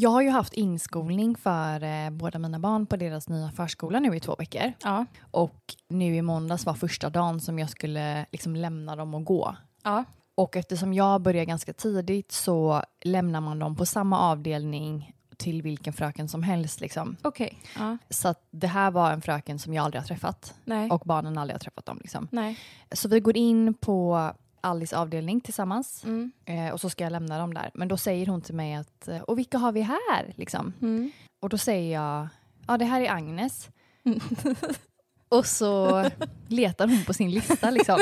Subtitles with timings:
[0.00, 4.16] Jag har ju haft inskolning för eh, båda mina barn på deras nya förskola nu
[4.16, 4.72] i två veckor.
[4.84, 5.06] Ja.
[5.30, 9.56] Och nu i måndags var första dagen som jag skulle liksom lämna dem och gå.
[9.84, 10.04] Ja.
[10.34, 15.92] Och eftersom jag börjar ganska tidigt så lämnar man dem på samma avdelning till vilken
[15.92, 16.80] fröken som helst.
[16.80, 17.16] Liksom.
[17.22, 17.58] Okej.
[17.78, 17.98] Ja.
[18.10, 20.90] Så att det här var en fröken som jag aldrig har träffat Nej.
[20.90, 21.98] och barnen aldrig har träffat dem.
[22.00, 22.28] Liksom.
[22.30, 22.58] Nej.
[22.92, 24.30] Så vi går in på
[24.60, 26.32] Alice avdelning tillsammans Mm.
[26.44, 27.70] eh, och så ska jag lämna dem där.
[27.74, 30.32] Men då säger hon till mig att, eh, och vilka har vi här?
[30.36, 30.72] Liksom.
[30.82, 31.10] Mm.
[31.42, 32.28] Och då säger jag,
[32.68, 33.68] ja det här är Agnes.
[35.28, 36.04] och så
[36.48, 38.00] letar hon på sin lista liksom.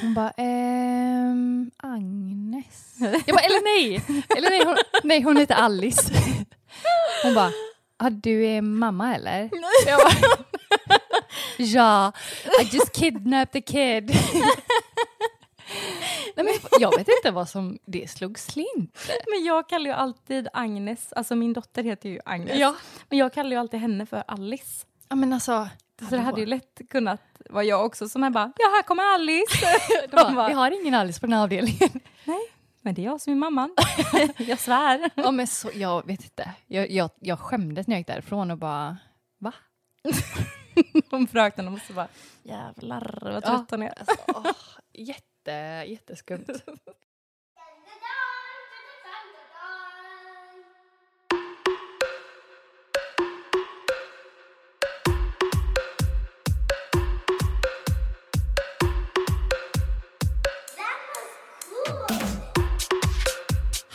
[0.00, 2.94] Hon bara, ehm, Agnes.
[2.98, 4.04] Jag bara, eller nej!
[4.36, 6.12] Eller nej, hon, nej, hon heter Alice.
[7.22, 7.50] Hon bara,
[7.96, 9.50] ah, du är mamma eller?
[9.86, 10.36] Jag bara,
[11.58, 12.12] ja,
[12.62, 14.10] I just kidnapped the kid.
[16.36, 18.98] Nej, men jag vet inte vad som det slog slint.
[19.30, 22.58] Men jag kallar ju alltid Agnes, alltså min dotter heter ju Agnes.
[22.58, 22.74] Ja.
[23.08, 24.86] Men jag kallar ju alltid henne för Alice.
[25.08, 25.68] ja, men alltså.
[26.08, 27.20] Så det hade ju lätt kunnat
[27.50, 29.66] vara jag också som är bara, ja här kommer Alice.
[30.10, 32.00] De bara, vi har ingen Alice på den här avdelningen.
[32.82, 33.74] Men det är jag som är mamman.
[34.36, 35.10] jag svär.
[35.14, 36.50] Ja, men så, jag vet inte.
[36.66, 38.96] Jag, jag, jag skämdes när jag gick därifrån och bara,
[39.38, 39.52] va?
[41.32, 42.08] Fröknen måste bara,
[42.42, 43.98] jävlar vad trött hon är.
[43.98, 44.46] Alltså, åh,
[44.92, 45.22] jätte,
[45.86, 46.46] jätteskumt.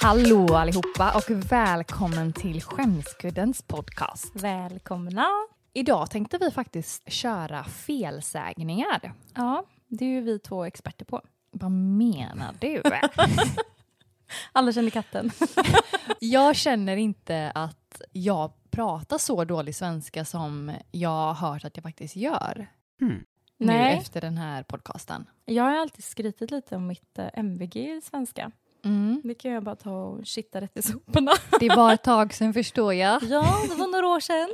[0.01, 4.35] Hallå allihopa och välkommen till Skämskuddens podcast.
[4.35, 5.25] Välkomna.
[5.73, 9.13] Idag tänkte vi faktiskt köra felsägningar.
[9.35, 11.21] Ja, det är ju vi två experter på.
[11.51, 12.81] Vad menar du?
[14.51, 15.31] Alla känner katten.
[16.19, 21.83] jag känner inte att jag pratar så dålig svenska som jag har hört att jag
[21.83, 22.67] faktiskt gör.
[22.99, 23.25] Nu
[23.57, 23.97] Nej.
[23.97, 25.25] efter den här podcasten.
[25.45, 28.51] Jag har alltid skrytit lite om mitt eh, MVG i svenska.
[28.83, 29.21] Mm.
[29.23, 31.31] Det kan jag bara ta och shitta rätt i soporna.
[31.59, 33.23] Det var ett tag sedan förstår jag.
[33.23, 34.49] Ja, det var några år sedan.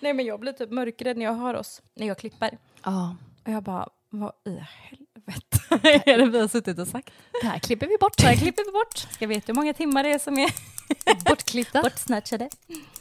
[0.00, 2.58] Nej, men jag blir typ mörkrädd när jag hör oss, när jag klipper.
[2.84, 5.03] Ja, Och jag bara, vad i helvete
[6.04, 7.10] är det vi har suttit och sagt?
[7.42, 8.20] det här klipper vi bort.
[8.20, 8.98] Så här klipper vi bort.
[9.14, 10.50] Ska veta hur många timmar det är som är
[11.24, 11.82] Bortklippta.
[11.82, 12.48] bortsnatchade.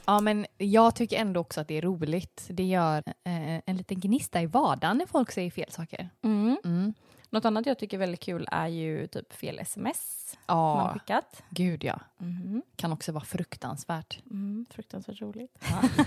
[0.05, 2.45] Ja, men jag tycker ändå också att det är roligt.
[2.49, 6.09] Det gör eh, en liten gnista i vardagen när folk säger fel saker.
[6.23, 6.57] Mm.
[6.65, 6.93] Mm.
[7.29, 11.43] Något annat jag tycker är väldigt kul är ju typ fel sms man Ja, skickat.
[11.49, 11.99] gud ja.
[12.21, 12.61] Mm.
[12.75, 14.19] Kan också vara fruktansvärt.
[14.31, 15.57] Mm, fruktansvärt roligt.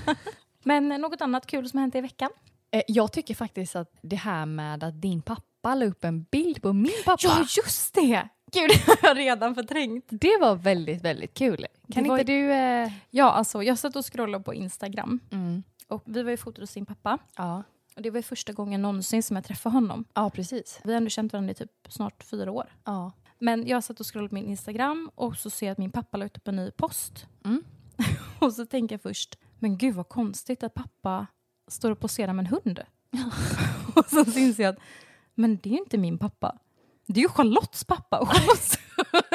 [0.62, 2.31] Men eh, något annat kul som hänt i veckan?
[2.71, 5.43] Eh, jag tycker faktiskt att det här med att din pappa
[5.75, 7.47] la upp en bild på min pappa.
[7.56, 8.28] just det!
[8.53, 10.04] Gud, det har jag redan förträngt.
[10.09, 11.66] Det var väldigt, väldigt kul.
[11.93, 12.53] Kan Det inte du...
[12.53, 12.93] Eh...
[13.10, 15.62] Ja, alltså jag satt och scrollade på Instagram Mm.
[15.88, 17.19] och vi var ju fotade hos sin pappa.
[17.37, 17.62] Ja.
[17.97, 20.04] Och det var ju första gången någonsin som jag träffade honom.
[20.15, 20.81] ja, precis.
[20.84, 22.66] Vi har ändå känt varandra i typ snart fyra år.
[22.84, 23.12] Ja.
[23.38, 26.16] Men jag satt och scrollade på min Instagram och så ser jag att min pappa
[26.16, 27.27] la ut upp en ny post.
[27.44, 27.65] Mm.
[28.38, 31.27] och så tänker jag först, men gud vad konstigt att pappa
[31.69, 32.81] står och poserar med en hund.
[33.94, 34.81] och så inser jag att,
[35.37, 36.59] men det är ju inte min pappa.
[37.07, 38.79] Det är ju Charlottes pappa och Charlottes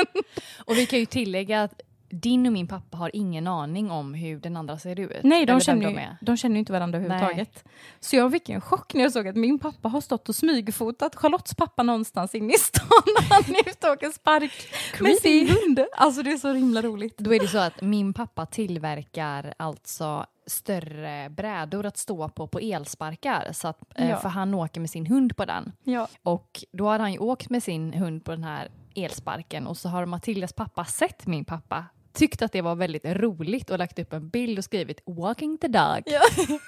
[0.65, 1.81] Och vi kan ju tillägga att
[2.11, 5.23] din och min pappa har ingen aning om hur den andra ser ut.
[5.23, 7.63] Nej, de känner, ju, de de känner ju inte varandra överhuvudtaget.
[7.99, 11.15] Så jag fick en chock när jag såg att min pappa har stått och smygfotat
[11.15, 14.51] Charlottes pappa någonstans inne i stan när han är ute och åker spark
[14.99, 15.85] med sin hund.
[15.97, 17.17] Alltså det är så himla roligt.
[17.17, 22.59] Då är det så att min pappa tillverkar alltså större brädor att stå på på
[22.59, 23.49] elsparkar.
[23.53, 24.17] Så att, eh, Ja.
[24.17, 25.71] För han åker med sin hund på den.
[25.83, 26.07] Ja.
[26.23, 29.89] Och då har han ju åkt med sin hund på den här elsparken och så
[29.89, 34.13] har Matildas pappa sett min pappa tyckt att det var väldigt roligt och lagt upp
[34.13, 36.03] en bild och skrivit “walking the dog”.
[36.05, 36.21] Ja.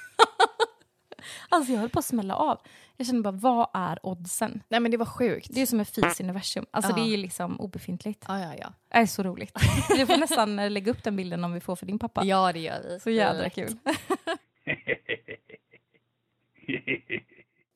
[1.49, 2.57] alltså jag höll på att smälla av.
[2.97, 4.63] Jag kände bara, vad är oddsen?
[4.69, 5.47] Nej men det var sjukt.
[5.51, 6.65] Det är som en fis universum.
[6.71, 6.95] Alltså Ja.
[6.95, 8.25] det är ju liksom obefintligt.
[8.27, 8.73] Ja, ja, ja.
[8.89, 9.59] Det är så roligt.
[9.89, 12.25] Du får nästan eh, lägga upp den bilden om vi får för din pappa.
[12.25, 12.99] Ja, det gör vi.
[12.99, 13.77] Så jädra kul.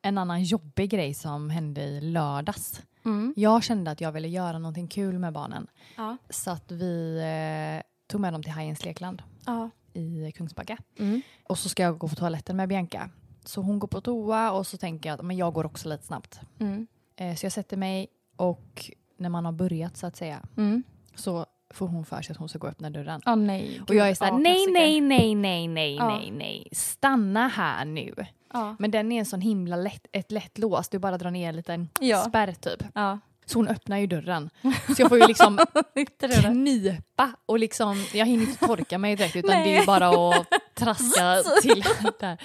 [0.02, 2.82] En annan jobbig grej som hände i lördags.
[3.06, 3.34] Mm.
[3.38, 5.68] Jag kände att jag ville göra någonting kul med barnen.
[5.98, 6.18] Ja.
[6.30, 9.70] Så att vi eh, tog med dem till Hajens lekland Ja.
[9.94, 10.78] i Kungsbacka.
[11.00, 11.22] Mm.
[11.44, 13.10] Och så ska jag gå på toaletten med Bianca.
[13.48, 16.04] Så hon går på toa och så tänker jag att men jag går också lite
[16.06, 16.40] snabbt.
[16.60, 16.88] Mm.
[17.16, 20.84] Eh, så jag sätter mig och när man har börjat så att säga Mm.
[21.16, 23.22] så får hon för sig att hon ska gå och öppna dörren.
[23.26, 23.82] Ja, nej.
[23.88, 26.08] Och jag är såhär, Ja, nej, nej, nej, nej, nej, Ja.
[26.10, 28.14] nej, nej, stanna här nu.
[28.54, 28.76] Ja.
[28.80, 31.56] Men den är en sån himla lätt, ett lätt lås, du bara drar ner en
[31.56, 32.18] liten Ja.
[32.30, 32.84] spärr typ.
[32.94, 33.20] Ja.
[33.46, 34.50] Så hon öppnar ju dörren.
[34.96, 35.60] Så jag får ju liksom
[36.42, 40.48] knipa och liksom, jag hinner inte torka mig direkt utan det är ju bara att
[40.78, 41.84] traska till
[42.20, 42.38] där.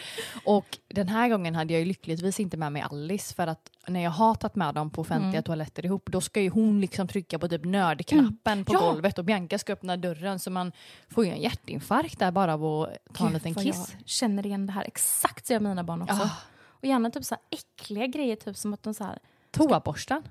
[0.44, 4.00] Och den här gången hade jag ju lyckligtvis inte med mig Alice för att när
[4.02, 5.42] jag har tagit med dem på offentliga Mm.
[5.42, 8.80] toaletter ihop då ska ju hon liksom trycka på typ nördknappen på Ja.
[8.80, 10.72] golvet och Bianca ska öppna dörren så man
[11.08, 13.94] får ju en hjärtinfarkt där bara av att ta en Gud, liten vad kiss.
[13.98, 14.84] Jag känner igen det här.
[14.84, 16.14] Exakt så gör mina barn också.
[16.22, 16.30] Ah.
[16.68, 19.18] Och gärna typ så här äckliga grejer, typ som att de så här...
[19.50, 20.22] Toaborsten.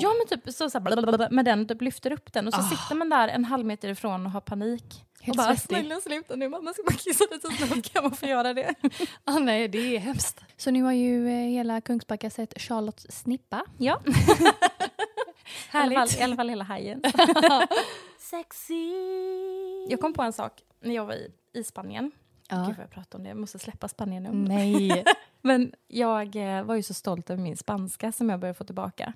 [0.00, 2.64] Ja men typ så, så här, med den, typ lyfter upp den och så Ah.
[2.64, 5.04] sitter man där en halv meter ifrån och har panik.
[5.24, 5.76] Helt och bara svettig.
[5.78, 8.74] snälla sluta nu mamma ska bara kissa lite snabbt kan man få göra det?
[9.24, 10.40] Ah, nej, det är hemskt.
[10.56, 13.64] Så nu har ju eh, hela Kungsbacka sett Charlottes snippa.
[13.78, 14.00] Ja.
[14.06, 14.10] I
[15.70, 16.18] alla, fall, Härligt.
[16.18, 17.02] I alla fall hela hajen.
[18.18, 18.92] Sexy.
[19.88, 22.10] Jag kom på en sak när jag var i, i Spanien.
[22.48, 22.56] Ja.
[22.56, 24.30] Gud vad jag pratar om det, jag måste släppa Spanien nu.
[24.32, 25.04] Nej.
[25.40, 29.12] Men jag eh, var ju så stolt över min spanska som jag började få tillbaka.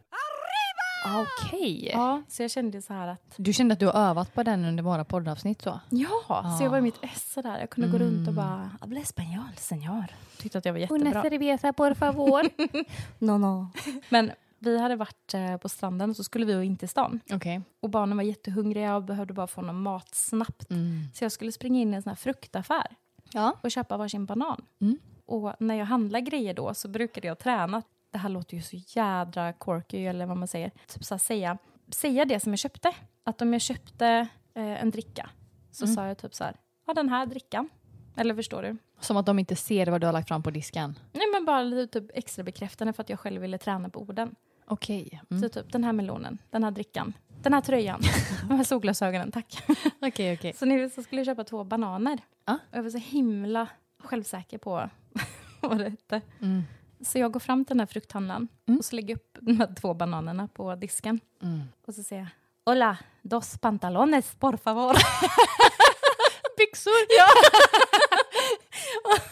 [1.06, 1.91] Okej.
[1.93, 4.65] Ja, så jag kände så här att Du kände att du har övat på den
[4.65, 5.81] under våra poddavsnitt så?
[5.91, 7.59] ja, så jag var i mitt ess där.
[7.61, 8.35] Jag kunde gå runt och Mm.
[8.35, 10.05] bara habla español, señor.
[10.39, 11.23] Tyckte att jag var jättebra.
[11.23, 12.43] cerveza por favor.
[13.19, 13.67] No, no.
[14.09, 17.21] Men vi hade varit eh, på stranden och så skulle vi in till stan.
[17.33, 17.61] Okej.
[17.81, 20.71] Och barnen var jättehungriga och behövde bara få någon mat snabbt.
[20.71, 21.03] Mm.
[21.15, 22.87] Så jag skulle springa in i en sån här fruktaffär
[23.33, 23.55] Ja.
[23.61, 24.65] och köpa varsin banan.
[24.81, 24.99] Mm.
[25.27, 27.83] Och när jag handlar grejer då så brukade jag träna.
[28.10, 30.70] Det här låter ju så jädra corky eller vad man säger.
[30.87, 31.58] Typ så här, säga,
[31.94, 32.93] säga det som jag köpte.
[33.25, 34.06] Att om jag köpte
[34.55, 35.31] eh, en dricka
[35.70, 35.94] så Mm.
[35.96, 36.56] sa jag typ så här,
[36.87, 37.69] ja den här drickan.
[38.16, 38.76] Eller förstår du?
[39.00, 40.99] Som att de inte ser vad du har lagt fram på disken.
[41.12, 44.34] Nej men bara lite typ extra bekräftande för att jag själv ville träna på orden.
[44.66, 45.20] Okej.
[45.43, 47.12] Så typ den här melonen, den här drickan,
[47.43, 48.00] den här tröjan,
[48.49, 49.62] de här solglasögonen, tack.
[50.00, 50.52] Okej, okej.
[50.52, 52.19] Så nu så skulle jag köpa två bananer.
[52.44, 52.58] Ja.
[52.70, 53.69] Och jag var så himla
[53.99, 54.90] självsäker på
[55.61, 56.20] vad det hette.
[56.40, 56.62] Mm.
[57.00, 58.79] Så jag går fram till den här frukthandlaren Mm.
[58.79, 61.21] och så lägger upp de här två bananerna på disken.
[61.43, 61.61] Mm.
[61.87, 62.29] Och så säger jag
[62.75, 64.93] Hola, dos pantalones, por favor.
[66.59, 66.93] Byxor!
[67.19, 67.27] Ja.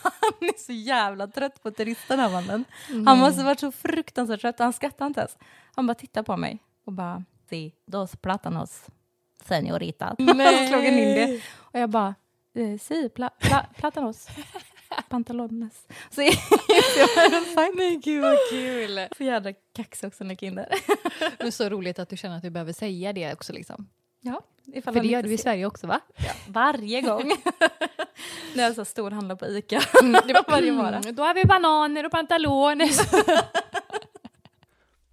[0.20, 2.64] han är så jävla trött på turisterna, den här mannen.
[3.06, 4.58] Han måste varit så fruktansvärt trött.
[4.58, 5.36] Han skrattade inte ens.
[5.74, 8.86] Han bara tittade på mig och bara Si, dos plátanos,
[9.44, 10.14] señorita.
[10.18, 10.68] Nej.
[10.68, 11.40] slog han in det.
[11.58, 12.14] Och jag bara
[12.54, 14.28] eh, Si, pla, pla, plátanos,
[15.08, 15.86] pantalones.
[16.10, 16.34] Så jag
[17.76, 19.08] Men gud vad kul!
[19.16, 20.66] så jädra kaxig också när.
[21.38, 23.88] Det är så roligt att du känner att du behöver säga det också liksom.
[24.20, 26.00] Ja, ifall För det gör du i Sverige också va?
[26.48, 27.32] Varje gång.
[28.54, 29.80] när jag så stor handlar på Ica.
[30.26, 31.00] det var Varje vara.
[31.00, 32.90] Då har vi bananer och pantaloner.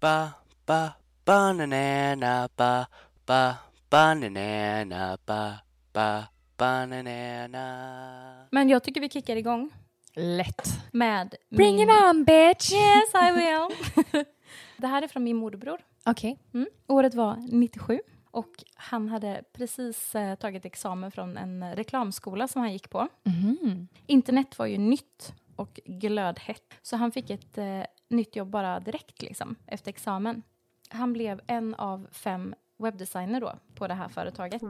[0.00, 0.30] ba
[0.66, 0.90] ba
[1.24, 2.86] banana ba
[3.26, 3.54] ba
[3.90, 5.52] banana ba
[5.92, 9.70] ba banana Men jag tycker vi kickar igång
[10.16, 10.68] Lätt.
[10.92, 11.88] med Bring min...
[11.90, 12.72] it on bitch!
[12.72, 14.24] Yes, I will.
[14.76, 15.80] det här är från min morbror.
[16.04, 16.38] Okej.
[16.54, 16.68] Mm.
[16.86, 22.72] Året var 97 och han hade precis eh, tagit examen från en reklamskola som han
[22.72, 23.08] gick på.
[23.22, 23.88] Mhm.
[24.06, 29.22] Internet var ju nytt och glödhett så han fick ett eh, nytt jobb bara direkt
[29.22, 30.42] liksom, efter examen.
[30.88, 34.62] Han blev en av fem webbdesigner då på det här företaget.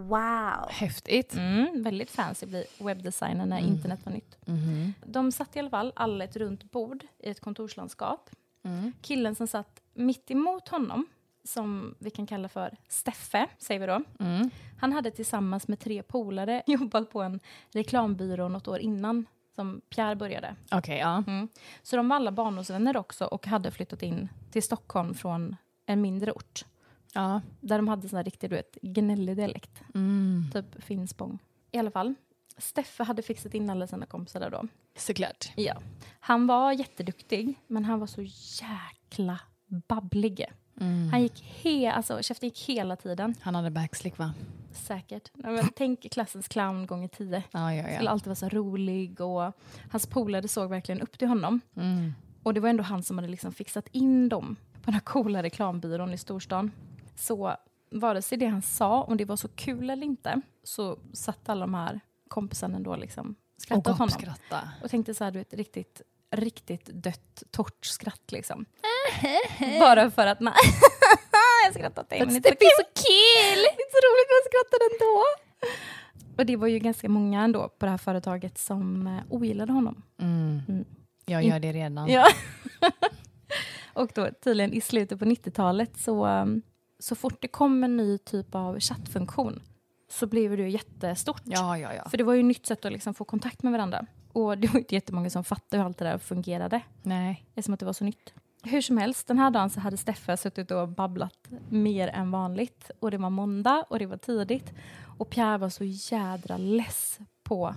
[0.71, 1.35] Häftigt.
[1.35, 4.47] Mm, väldigt fancy bli webbdesigner när internet var nytt.
[4.47, 4.95] Mhm.
[5.06, 8.31] De satt i alla fall alla ett runt bord i ett kontorslandskap.
[8.65, 8.93] Mm.
[9.03, 11.06] Killen som satt mitt emot honom,
[11.45, 14.03] som vi kan kalla för Steffe, säger vi då.
[14.25, 14.50] Mm.
[14.81, 17.41] Han hade tillsammans med tre polare jobbat på en
[17.73, 20.57] reklambyrå något år innan som Pierre började.
[20.71, 21.25] Okej, ja.
[21.26, 21.49] Mm.
[21.83, 26.33] Så de var alla barndomsvänner också och hade flyttat in till Stockholm från en mindre
[26.33, 26.64] ort.
[27.14, 27.40] Ja.
[27.61, 29.83] Där de hade sån här riktig, du vet, gnällig dialekt.
[29.94, 30.44] Mm.
[30.52, 31.38] Typ Finspång.
[31.73, 32.14] I alla fall.
[32.59, 34.64] Steffe hade fixat in alla sina kompisar där då.
[34.97, 35.52] Såklart.
[35.56, 35.75] Ja.
[36.21, 38.23] Han var jätteduktig, men han var så
[38.62, 39.40] jäkla
[39.88, 40.44] babblig.
[40.80, 41.09] Mm.
[41.09, 43.35] Han gick he alltså, käften gick hela tiden.
[43.40, 44.35] Han hade backslick va?
[44.73, 45.30] Säkert.
[45.35, 47.42] Nej, tänk klassens clown gånger tio.
[47.50, 48.11] Ja, ja, Skulle ja.
[48.11, 49.52] alltid vara så rolig och
[49.90, 51.61] hans polare såg verkligen upp till honom.
[51.76, 52.14] Mm.
[52.42, 55.42] Och det var ändå han som hade liksom fixat in dem på den här coola
[55.42, 56.71] reklambyrån i storstan.
[57.14, 57.56] Så
[57.90, 61.61] vare sig det han sa, om det var så kul eller inte, så satt alla
[61.61, 64.35] de här kompisarna ändå liksom skrattade åt honom.
[64.83, 68.64] Och tänkte så här, du vet, riktigt, riktigt dött, torrt skratt liksom.
[69.80, 70.54] Bara för att, nej,
[71.64, 72.56] jag skrattar åt dig, men så kul.
[72.59, 73.62] så kul!
[73.62, 75.25] Det är så roligt jag skrattar ändå.
[76.38, 80.02] Och det var ju ganska många ändå på det här företaget som eh, ogillade honom.
[80.21, 80.61] Mm.
[80.68, 80.85] Mm.
[81.25, 82.09] Jag gör det redan.
[82.09, 82.26] Ja.
[83.92, 86.62] och då tydligen i slutet på 90-talet så, um,
[87.04, 89.62] så fort det kom en ny typ av chattfunktion
[90.08, 91.42] så blev det ju jättestort.
[91.44, 91.94] ja, ja.
[91.94, 92.08] ja.
[92.08, 94.06] För det var ju ett nytt sätt att liksom få kontakt med varandra.
[94.32, 97.46] Och det var ju inte jättemånga som fattade hur allt det där fungerade Nej.
[97.49, 98.34] eftersom att det var så nytt.
[98.62, 102.90] hur som helst, den här dagen så hade Steffe suttit och babblat mer än vanligt.
[103.00, 104.73] Och det var måndag och det var tidigt.
[105.18, 107.75] Och Pierre var så jädra less på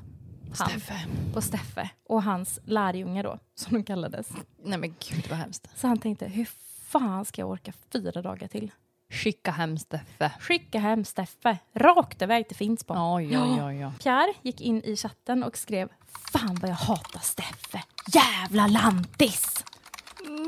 [0.58, 1.08] han, Steffe.
[1.34, 4.30] på Steffe och hans lärjunge då, som de kallades.
[4.64, 5.70] Nej men gud vad hemskt.
[5.76, 6.46] Så han tänkte, hur
[6.82, 8.72] fan ska jag orka fyra dagar till?
[9.10, 10.32] Skicka hem Steffe.
[10.40, 12.98] Skicka hem Steffe, rakt iväg till Finspång.
[13.16, 13.92] Oj, oj, oj, oj.
[14.04, 15.90] Pierre gick in i chatten och skrev
[16.32, 17.84] Fan vad jag hatar Steffe,
[18.14, 19.66] jävla lantis!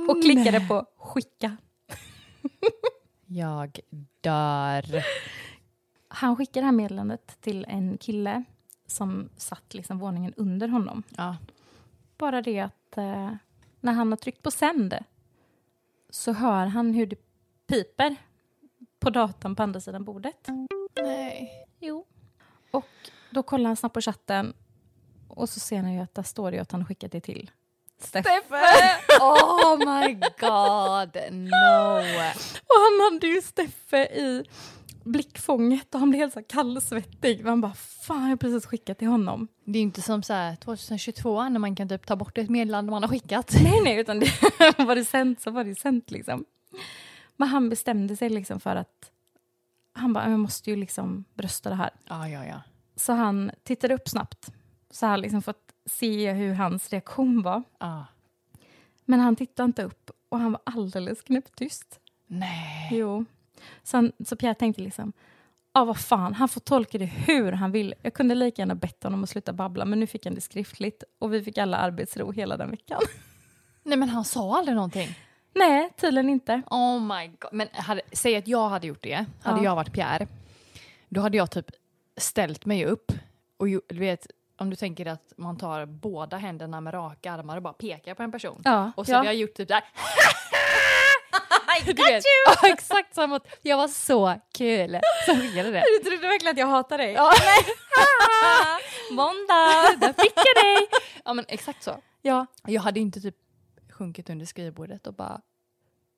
[0.10, 1.58] Och klickade på skicka.
[3.25, 3.80] Jag
[4.22, 5.04] dör.
[6.08, 8.44] Han skickade det här meddelandet till en kille
[8.88, 11.04] som satt liksom våningen under honom.
[11.18, 11.38] Ja.
[12.18, 13.34] Bara det att eh,
[13.80, 14.96] när han har tryckt på sänd
[16.10, 17.16] så hör han hur det
[17.68, 18.16] piper
[19.00, 20.48] på datorn på andra sidan bordet.
[21.01, 21.65] Nej.
[21.79, 22.06] Jo.
[22.72, 22.86] Och
[23.32, 24.53] då kollar han snabbt på chatten
[25.27, 27.51] och så ser han ju att där står det att han skickat det till
[28.01, 28.29] Steffe.
[29.22, 32.00] Oh my god, no.
[32.68, 34.44] Och han hade ju Steffe i
[35.03, 37.46] blickfånget och han blev helt så kallsvettig.
[37.46, 39.48] Man bara, fan jag har precis skickat till honom.
[39.65, 42.50] Det är ju inte som så här 2022 när man kan typ ta bort ett
[42.50, 43.56] meddelande man har skickat.
[43.63, 44.27] Nej, nej, utan det,
[44.77, 46.46] var det sänt så var det sänt liksom.
[47.39, 49.12] Men han bestämde sig liksom för att
[49.93, 51.89] han bara, jag måste ju liksom brösta det här.
[52.08, 52.62] Ja, ja, ja.
[52.96, 54.51] Så han tittade upp snabbt.
[54.91, 57.63] Så han liksom fått se hur hans reaktion var.
[57.79, 58.05] ja.
[59.05, 62.00] Men han tittade inte upp och han var alldeles knäpptyst.
[62.27, 62.89] Nej.
[62.91, 63.25] Jo.
[63.84, 65.13] Så, han, så Pierre tänkte liksom,
[65.74, 67.93] ja vad fan, han får tolka det hur han vill.
[68.01, 71.03] Jag kunde lika gärna bett honom att sluta babbla, men nu fick han det skriftligt
[71.19, 73.01] och vi fick alla arbetsro hela den veckan.
[73.84, 75.15] Nej men han sa aldrig någonting.
[75.53, 76.62] Nej, tydligen inte.
[76.72, 77.53] Oh my god.
[77.53, 79.63] Men hade, säg att jag hade gjort det, hade Ja.
[79.63, 80.27] jag varit Pierre,
[81.10, 81.65] då hade jag typ
[82.18, 83.12] ställt mig upp
[83.58, 84.27] och du vet,
[84.58, 88.24] om du tänker att man tar båda händerna med raka armar och bara pekar på
[88.24, 88.62] en person.
[88.65, 89.15] Ja, Och så ja.
[89.18, 89.84] hade jag gjort typ där.
[91.82, 92.22] I got you!
[92.46, 93.39] Ja, exakt samma.
[93.62, 95.00] Jag var så kul.
[95.25, 95.84] Så det.
[96.03, 97.13] Du trodde verkligen att jag hatar dig?
[97.13, 97.32] Ja,
[99.12, 100.88] Måndag, där fick jag dig!
[101.25, 102.01] ja men exakt så.
[102.22, 102.46] Ja.
[102.65, 103.36] Jag hade inte typ
[104.00, 105.41] sjunkit under skrivbordet och bara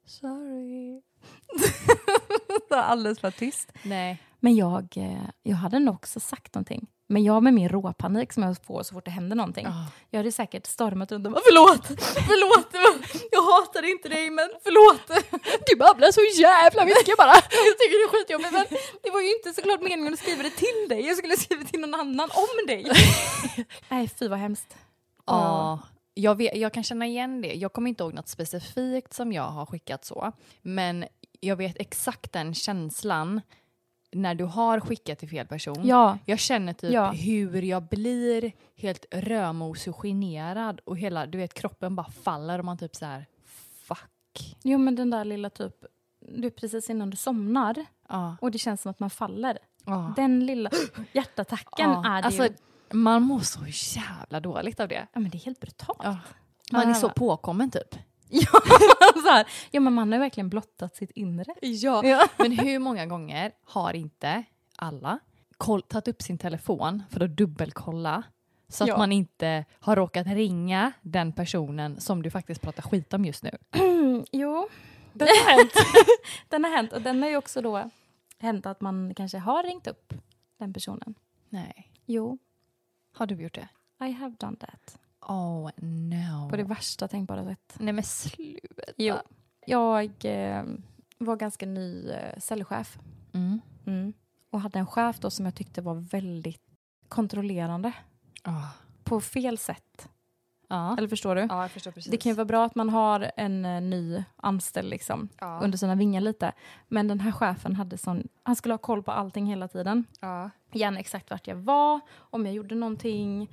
[0.05, 1.01] sorry.
[2.69, 3.71] Alldeles för tyst.
[3.83, 4.21] Nej.
[4.39, 6.87] Men jag, eh, jag hade nog också sagt någonting.
[7.07, 9.65] Men jag med min råpanik som jag får så fort det händer någonting.
[9.65, 9.85] Ja.
[10.09, 11.87] Jag hade säkert stormat runt och bara förlåt,
[12.29, 12.69] förlåt,
[13.31, 15.23] jag hatar inte dig men förlåt.
[15.67, 17.35] Du babblar så jävla mycket bara.
[17.67, 18.65] Jag tycker det är skitjobbigt men
[19.03, 21.07] det var ju inte såklart meningen att skriva det till dig.
[21.07, 22.91] Jag skulle skriva till någon annan om dig.
[23.89, 24.77] Nej fy vad hemskt.
[25.25, 25.79] Ja,
[26.13, 27.53] jag, vet, jag kan känna igen det.
[27.53, 30.31] Jag kommer inte ihåg något specifikt som jag har skickat så.
[30.61, 31.05] Men
[31.39, 33.41] jag vet exakt den känslan
[34.11, 35.81] när du har skickat till fel person.
[35.83, 37.11] Ja, Jag känner typ Ja.
[37.11, 42.65] hur jag blir helt rödmosig och generad och hela, du vet, kroppen bara faller och
[42.65, 43.25] man typ så här,
[43.83, 44.55] fuck.
[44.63, 45.75] jo men den där lilla typ,
[46.19, 48.35] du precis innan du somnar Ja.
[48.41, 49.57] och det känns som att man faller.
[50.15, 50.69] Den lilla
[51.13, 52.53] hjärtattacken är det alltså, ju.
[52.93, 53.59] Man mår så
[53.99, 55.07] jävla dåligt av det.
[55.13, 55.99] Ja men det är helt brutalt.
[56.03, 56.17] Ja.
[56.71, 57.95] Man är så påkommen typ.
[58.33, 58.59] Ja,
[59.23, 59.47] så här.
[59.71, 61.45] ja men man har verkligen blottat sitt inre.
[61.61, 62.05] Ja.
[62.05, 62.27] Ja.
[62.37, 64.43] Men hur många gånger har inte
[64.75, 65.19] alla
[65.57, 68.23] koll, tagit upp sin telefon för att dubbelkolla
[68.67, 68.97] så att Ja.
[68.97, 73.57] man inte har råkat ringa den personen som du faktiskt pratar skit om just nu?
[73.71, 74.67] Mm, jo,
[75.13, 75.71] den har hänt.
[76.49, 77.89] den har hänt och den har ju också då
[78.39, 80.13] hänt att man kanske har ringt upp
[80.57, 81.15] den personen.
[81.49, 81.91] Nej.
[82.05, 82.37] Jo,
[83.13, 83.67] Har du gjort det?
[84.05, 84.99] I have done that.
[85.21, 86.49] Oh no.
[86.49, 87.75] På det värsta tänkbara sätt.
[87.79, 88.83] Nej men sluta.
[88.97, 89.15] Jo.
[89.65, 90.63] Jag eh,
[91.17, 92.99] var ganska ny eh, cellchef
[93.33, 93.61] Mm.
[93.85, 94.13] mm.
[94.49, 96.61] och hade en chef då som jag tyckte var väldigt
[97.07, 97.93] kontrollerande
[98.43, 98.67] Ah.
[99.03, 100.09] på fel sätt.
[100.71, 100.95] Ja.
[100.97, 101.41] Eller förstår du?
[101.49, 102.11] ja, jag förstår precis.
[102.11, 105.59] Det kan ju vara bra att man har en eh, ny anställd liksom, ja.
[105.63, 106.51] under sina vingar lite.
[106.87, 110.05] Men den här chefen hade sån, han skulle ha koll på allting hela tiden.
[110.19, 110.49] ja.
[110.73, 113.49] Gärna exakt vart jag var, om jag gjorde någonting.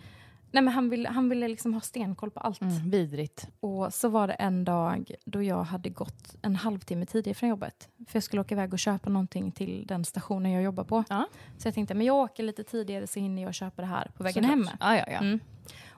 [0.51, 2.61] Nej, men han ville, han ville liksom ha stenkoll på allt.
[2.61, 3.49] Mm, vidrigt.
[3.61, 7.89] Och så var det en dag då jag hade gått en halvtimme tidigare från jobbet.
[8.09, 11.05] För jag skulle åka iväg och köpa någonting till den stationen jag jobbar på.
[11.09, 11.29] Ja.
[11.59, 14.23] Så jag tänkte, men jag åker lite tidigare så hinner jag köpa det här på
[14.23, 14.51] vägen Såklart.
[14.51, 14.77] hem.
[14.81, 15.19] Ja, ja, ja.
[15.19, 15.41] Mm.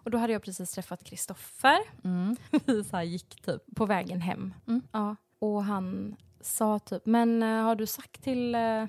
[0.03, 1.79] Och då hade jag precis träffat Kristoffer.
[2.05, 2.37] Mm.
[2.67, 4.55] Vi så gick typ på vägen hem.
[4.67, 4.83] Mm.
[4.93, 5.17] Ja.
[5.39, 8.85] Och han sa typ, men eh, har du sagt till eh,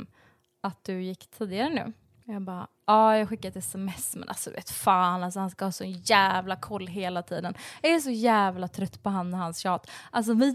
[0.60, 1.92] att du gick tidigare nu?
[2.24, 5.72] Jag bara, ja jag skickade ett sms men alltså vet fan alltså han ska ha
[5.72, 7.54] så jävla koll hela tiden.
[7.82, 9.90] Jag är så jävla trött på han och hans tjat.
[10.10, 10.54] Alltså vi,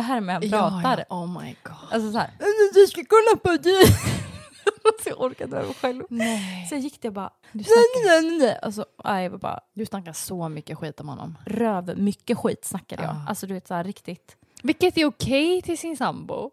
[0.00, 0.98] här med han pratar.
[0.98, 1.16] Ja, ja.
[1.16, 1.92] Oh my god.
[1.92, 2.30] Alltså så här,
[2.74, 3.82] du ska kolla på du.
[5.02, 6.04] så jag orkade inte själv.
[6.08, 6.68] Nej.
[6.70, 7.32] Jag gick där och bara...
[7.52, 8.58] Du snackar, Nej, nej, nej.
[8.62, 11.38] Alltså, nej, jag bara du snackar så mycket skit om honom.
[11.46, 11.98] röv.
[11.98, 13.10] Mycket skit snackade jag.
[13.14, 13.24] Ja.
[13.28, 14.36] Alltså du vet så här riktigt.
[14.62, 16.50] Vilket är okej till sin sambo.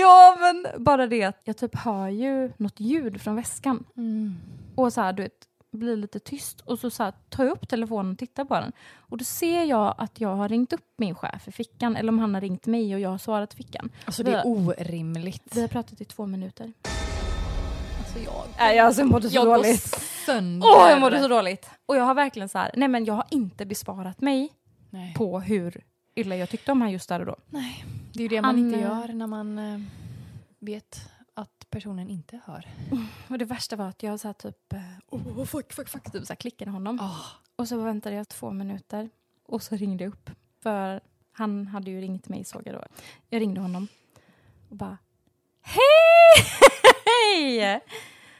[0.00, 3.84] Ja men bara det att jag typ hör ju något ljud från väskan.
[4.74, 7.68] Och så här du vet, blir lite tyst och så, så här, tar jag upp
[7.68, 8.72] telefonen och tittar på den.
[8.96, 12.18] Och då ser jag att jag har ringt upp min chef i fickan eller om
[12.18, 13.90] han har ringt mig och jag har svarat i fickan.
[14.04, 15.56] Alltså det det är är orimligt.
[15.56, 16.72] Vi har pratat i två minuter.
[18.10, 20.00] Alltså jag, Nej, alltså, jag mådde så jag går dåligt.
[20.26, 20.68] sönder.
[20.68, 21.70] Åh, jag mådde så dåligt.
[21.86, 24.52] Och jag har verkligen så här, nej men jag har inte besvarat mig
[24.90, 25.14] Nej.
[25.14, 27.36] på hur illa jag tyckte om han just där och då.
[27.46, 27.84] Nej.
[28.12, 29.80] Det är ju det man Han, inte eh, gör när man eh,
[30.58, 32.68] vet att personen inte hör.
[33.28, 34.74] Och det värsta var att jag så här typ,
[35.10, 37.00] oh, fuck, fuck, fuck, typ så här klickade honom.
[37.00, 37.26] Oh.
[37.56, 39.10] Och så väntade jag två minuter
[39.46, 40.30] och så ringde jag upp.
[40.62, 41.00] För
[41.32, 42.82] han hade ju ringt mig såg jag då.
[43.28, 43.88] Jag ringde honom
[44.68, 44.98] och bara
[45.62, 46.60] Hej!
[47.20, 47.80] Hej!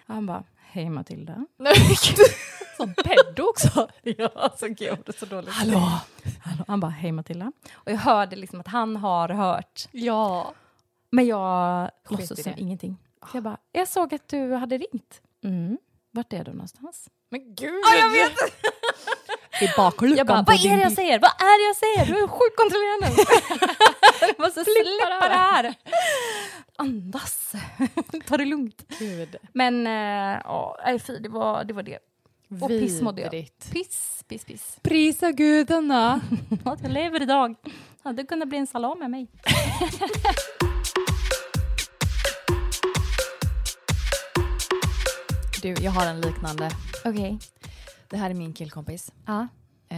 [0.07, 1.47] Och han bara Hej Matilda.
[2.77, 3.89] Som peddo också.
[4.03, 5.51] Ja, alltså gud så dåligt.
[5.51, 5.79] Hallå.
[6.43, 6.65] Hallå.
[6.69, 7.53] Han bara Hej Matilda.
[7.73, 9.89] Och jag hörde liksom att han har hört.
[9.91, 10.55] Ja.
[11.11, 12.97] Men jag i låtsas som ingenting.
[13.31, 15.21] Så jag bara Jag såg att du hade ringt.
[15.45, 15.79] Mm.
[16.11, 17.09] Vart är du någonstans?
[17.31, 17.81] Men gud.
[17.85, 18.33] Ja, jag vet!
[19.61, 21.19] Är bakluckan Jag bara, vad är det jag säger?
[21.19, 22.15] Vad är det jag säger?
[22.15, 23.07] Du är sjukt kontrollerande.
[24.21, 25.75] Jag måste släppa det här.
[26.77, 27.53] Andas.
[28.27, 28.85] Ta det lugnt.
[28.99, 29.37] Gud.
[29.53, 31.75] Men eh, ja, nej, fy, det var det.
[31.75, 31.99] Var det.
[32.63, 33.31] Och piss mådde jag.
[33.73, 34.77] Piss, piss, piss.
[34.83, 36.21] Prisa gudarna.
[36.65, 37.55] Att jag lever idag.
[38.03, 39.29] Hade kunnat bli en salami med mig.
[45.63, 46.71] Du, jag har en liknande.
[47.05, 47.39] Okej.
[48.09, 49.13] Det här är min killkompis.
[49.27, 49.41] Ja.
[49.41, 49.47] Eh,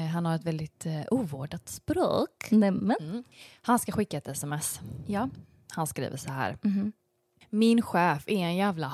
[0.00, 2.50] han har ett väldigt eh, ovårdat språk.
[2.50, 2.96] Nämen.
[3.00, 3.24] Mm.
[3.62, 4.80] Han ska skicka ett sms.
[5.06, 5.28] Ja.
[5.70, 6.58] Han skriver så här.
[6.62, 6.92] Mhm.
[7.50, 8.92] Min chef är en jävla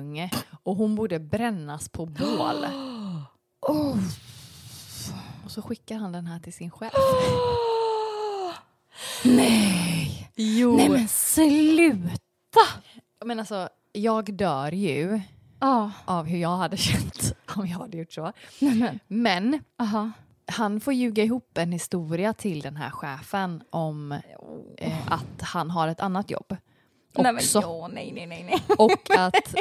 [0.00, 0.30] unge
[0.62, 2.66] och hon borde brännas på bål.
[3.68, 3.98] Oh.
[5.44, 6.92] Och så skickar han den här till sin chef.
[9.24, 10.30] Nej!
[10.34, 10.76] Jo.
[10.76, 12.60] Nej men sluta!
[13.24, 15.20] Men alltså, jag dör ju
[15.60, 15.90] Ja.
[16.04, 18.32] av hur jag hade känt om jag hade gjort så.
[18.58, 19.00] Nej men.
[19.08, 20.10] Men Aha.
[20.46, 24.12] Han får ljuga ihop en historia till den här chefen om
[24.78, 26.56] eh, att han har ett annat jobb.
[27.18, 28.62] Nej men ja, nej nej nej nej.
[28.78, 29.54] Och att,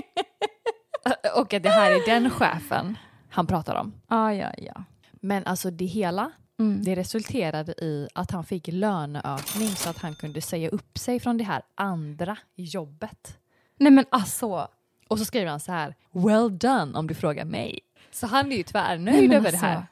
[1.37, 2.97] och att det här är den chefen
[3.29, 3.93] han pratar om.
[4.07, 4.83] Ja ja ja.
[5.11, 6.83] Men alltså det hela, Mm.
[6.83, 11.37] det resulterade i att han fick löneökning så att han kunde säga upp sig från
[11.37, 13.37] det här andra jobbet.
[13.79, 14.67] Nej men alltså.
[15.07, 17.79] Och så skriver han så här, well done om du frågar mig.
[18.11, 19.87] Så han är ju tvärnöjd över alltså, det här.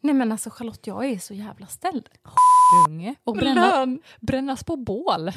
[0.00, 2.08] Nej men alltså Charlotte, jag är så jävla ställd.
[2.88, 3.14] Unge.
[3.24, 4.00] Och bränna, Lön.
[4.20, 5.30] brännas på bål.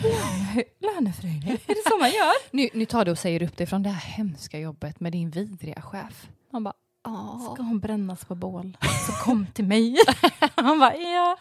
[0.80, 2.34] Löneförhöjning, är det så man gör?
[2.52, 5.30] Nu, nu tar du och säger upp dig från det här hemska jobbet med din
[5.30, 6.28] vidriga chef.
[6.52, 7.50] Han bara, ja.
[7.54, 8.78] Ska hon brännas på bål?
[9.08, 9.98] Så kom till mig.
[10.56, 11.38] Han bara, ja.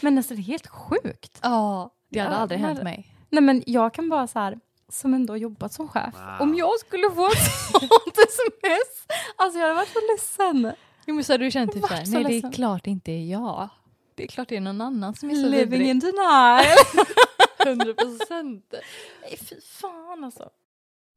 [0.00, 1.38] Men alltså det är helt sjukt.
[1.42, 3.06] Ja, det hade Ja, aldrig men- hänt mig.
[3.30, 6.14] Nej men jag kan bara så här, som ändå jobbat som chef.
[6.40, 7.38] Om jag skulle få ett
[7.72, 10.72] sånt sms, alltså jag hade varit så ledsen.
[11.06, 13.24] Jo, men så hade du känt typ såhär, så nej det är klart inte är
[13.30, 13.68] jag.
[14.14, 15.88] Det är klart det är någon annan som är så Living vidrig.
[15.88, 16.64] in denial.
[17.66, 18.74] 100 procent.
[19.22, 20.50] Nej fy fan alltså.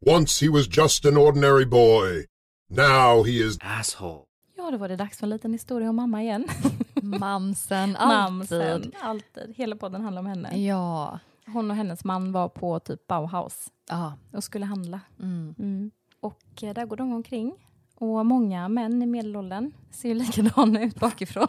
[0.06, 2.26] Once he was just an ordinary boy.
[2.69, 4.23] Now he is Asshole.
[4.58, 6.47] Ja, då var det dags för en liten historia om mamma igen.
[7.02, 8.34] Mamsen, alltid.
[8.34, 9.54] Mamsen, alltid.
[9.58, 10.60] Hela podden handlar om henne.
[10.65, 11.19] Ja.
[11.45, 14.13] Hon och hennes man var på typ Bauhaus ja.
[14.34, 15.00] och skulle handla.
[15.19, 15.56] Mm.
[15.60, 15.91] Mm.
[16.19, 17.66] Och eh, där går de omkring.
[17.99, 21.47] Och många män i medelåldern ser ju likadana ut bakifrån.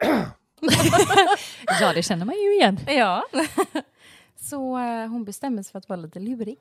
[1.80, 2.78] ja, det känner man ju igen.
[2.86, 3.24] Ja.
[4.36, 6.58] Så eh, hon bestämmer sig för att vara lite lurig.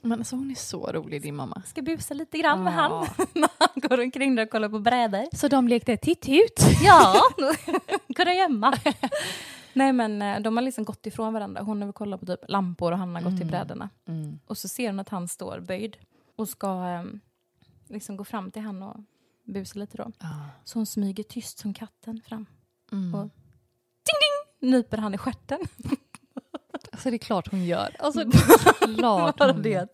[0.00, 1.62] Men alltså hon är så rolig din mamma.
[1.66, 2.76] Ska busa lite grann med Ja.
[3.16, 5.36] han när han går omkring där och kollar på brädor.
[5.36, 6.60] Så de lekte titt ut.
[6.82, 7.14] Ja,
[8.16, 8.74] kurragömma.
[9.72, 11.62] Nej men eh, de har liksom gått ifrån varandra.
[11.62, 13.50] Hon har kollat på typ lampor och han har gått till Mm.
[13.50, 13.88] brädorna.
[14.08, 14.38] Mm.
[14.46, 15.96] Och så ser hon att han står böjd
[16.36, 17.02] och ska eh,
[17.90, 18.96] liksom gå fram till han och
[19.44, 20.12] busa lite då.
[20.18, 20.28] Ja.
[20.64, 22.46] Så hon smyger tyst som katten fram.
[22.92, 23.14] Mm.
[23.14, 23.28] Och-
[24.60, 25.58] Nyper han i stjärten.
[26.92, 27.96] Alltså det är klart hon gör.
[27.98, 29.92] Alltså det är klart hon det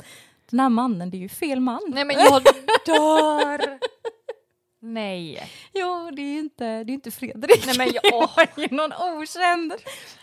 [0.50, 1.80] den här mannen, det är ju fel man.
[1.88, 2.42] Nej men jag
[2.86, 3.78] dör.
[4.80, 5.50] Nej.
[5.74, 7.66] Jo, det är ju inte, det är inte Fredrik.
[7.66, 9.72] Nej, men jag- det är ju någon okänd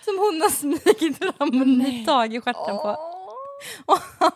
[0.05, 1.61] som hon har smugit fram
[2.01, 2.97] och tag i stjärten på.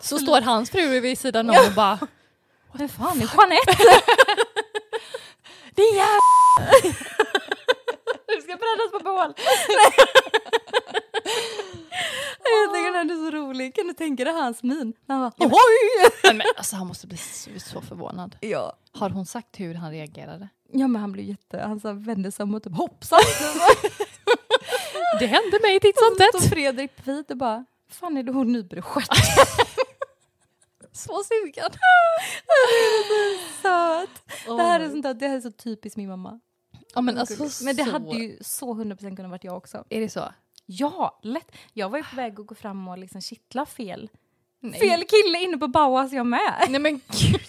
[0.02, 2.00] Så står hans fru vid sidan om och bara
[2.78, 4.02] Vem fan är Jeanette?
[5.76, 6.20] Din jävla...
[8.28, 9.34] Du ska brännas på bål.
[12.44, 13.76] Jag tycker den är så rolig.
[13.76, 14.94] Kan du tänker det hans min.
[15.06, 16.10] När han bara, oj!
[16.24, 18.38] Men, men, alltså, han måste bli så, så förvånad.
[18.42, 18.78] Ja.
[18.92, 20.50] Har hon sagt hur han reagerade?
[20.72, 21.60] ja, men han blev jätte...
[21.60, 23.20] Han så vände sig om och typ hoppsan.
[25.20, 26.42] Det hände mig titt som tätt.
[26.42, 29.10] stod Fredrik bredvid och bara, fan är det hon nybörjarstjärt?
[30.95, 31.71] Så sugen.
[33.62, 34.10] Söt!
[34.45, 36.39] Det här är sånt där, det här är så typiskt min mamma.
[36.93, 37.91] Ja, men, alltså, men det så...
[37.91, 39.84] hade ju så 100% kunnat varit jag också.
[39.89, 40.23] Är det så?
[40.65, 41.51] Ja, lätt.
[41.73, 44.10] Jag var ju på väg att gå fram och liksom kittla fel.
[44.60, 44.79] Nej.
[44.79, 46.65] Fel kille inne på Bauhaus jag med.
[46.69, 47.41] Nej men gud.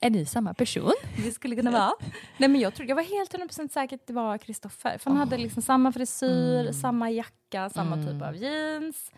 [0.00, 0.92] Är ni samma person?
[1.24, 1.92] Det skulle kunna vara.
[2.38, 4.98] Nej men jag, tror, jag var helt 100% säker att det var Kristoffer.
[4.98, 9.10] För han hade liksom samma frisyr, samma jacka, samma typ av jeans.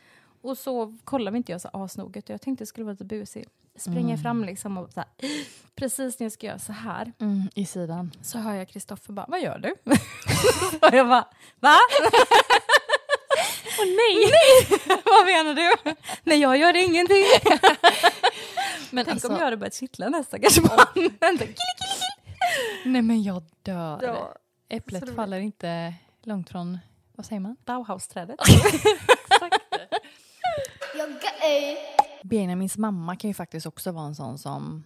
[0.47, 2.29] Och så kollade vi inte jag så asnoget.
[2.29, 3.47] Jag tänkte det skulle vara lite busig.
[3.77, 5.09] Springer fram liksom och så här,
[5.75, 8.13] precis när jag ska göra så här Mm, I sidan.
[8.23, 9.71] så hör jag Kristoffer bara, vad gör du?
[10.89, 11.29] och jag bara,
[11.61, 11.77] va?
[13.79, 14.33] Åh nej!
[15.05, 15.95] vad menar du?
[16.23, 17.25] nej jag gör ingenting.
[18.91, 20.61] Men Tänk alltså, om jag hade börjat kittla nästa kanske.
[21.21, 21.45] Vänta,
[22.85, 24.01] nej men jag dör.
[24.03, 24.35] Ja,
[24.69, 26.79] Äpplet faller inte långt från,
[27.17, 27.57] vad säger man?
[27.65, 28.37] Bauhaus-trädet.
[32.23, 34.85] Benjamins mamma kan ju faktiskt också vara en sån som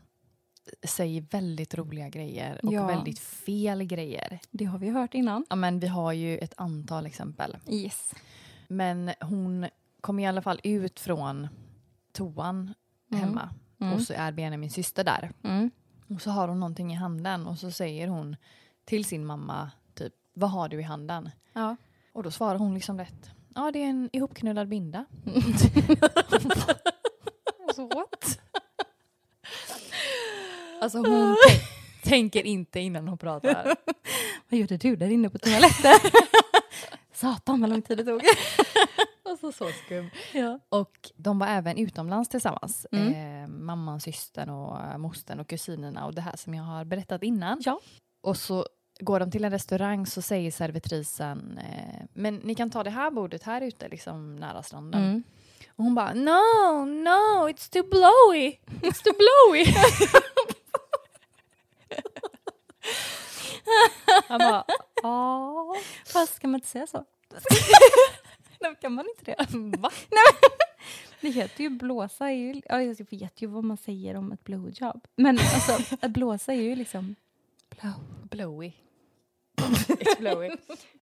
[0.84, 2.86] säger väldigt roliga grejer och Ja.
[2.86, 4.40] väldigt fel grejer.
[4.50, 5.44] Det har vi hört innan.
[5.50, 7.56] Ja, men vi har ju ett antal exempel.
[7.68, 8.14] Yes.
[8.68, 9.66] Men hon
[10.00, 11.48] kom i alla fall ut från
[12.12, 12.74] toan
[13.12, 13.24] Mm.
[13.24, 13.92] hemma Mm.
[13.94, 15.32] och så är Benjamins syster där.
[15.44, 15.70] Mm.
[16.08, 18.36] Och så har hon någonting i handen och så säger hon
[18.84, 21.30] till sin mamma typ vad har du i handen?
[21.52, 21.76] Ja.
[22.12, 23.30] Och då svarar hon liksom rätt.
[23.60, 25.04] Ja, det är en ihopknullad binda.
[27.66, 28.40] alltså what?
[30.80, 31.62] Alltså hon tänk,
[32.02, 33.76] tänker inte innan hon pratar.
[34.48, 36.10] Vad gjorde du där inne på toaletten?
[37.12, 38.22] Satan vad lång tid det tog.
[39.22, 40.10] Alltså så skum.
[40.32, 40.60] ja.
[40.68, 42.86] Och de var även utomlands tillsammans.
[42.92, 43.42] Mm.
[43.42, 47.22] Eh, mamman, systern och eh, mostern och kusinerna och det här som jag har berättat
[47.22, 47.58] innan.
[47.64, 47.80] Ja.
[48.22, 48.66] Och så
[49.00, 53.10] går de till en restaurang så säger servitrisen eh, men ni kan ta det här
[53.10, 55.02] bordet här ute liksom nära stranden.
[55.02, 55.22] Mm.
[55.68, 58.56] Och hon bara no, no, it's too blowy.
[58.90, 59.64] It's too blowy.
[64.28, 64.64] Han bara
[65.02, 65.76] ja.
[66.06, 67.04] Fast kan man inte säga så?
[68.60, 69.46] Nej, kan man inte det?
[69.78, 69.90] Va?
[71.20, 72.30] Det heter ju blåsa.
[72.30, 75.06] Är ju, ja, jag vet ju vad man säger om ett blowjob.
[75.16, 77.14] Men alltså, att blåsa är ju liksom...
[77.68, 77.92] Blow.
[78.30, 78.72] Blowy.
[79.88, 80.58] It's.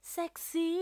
[0.03, 0.79] Sexy.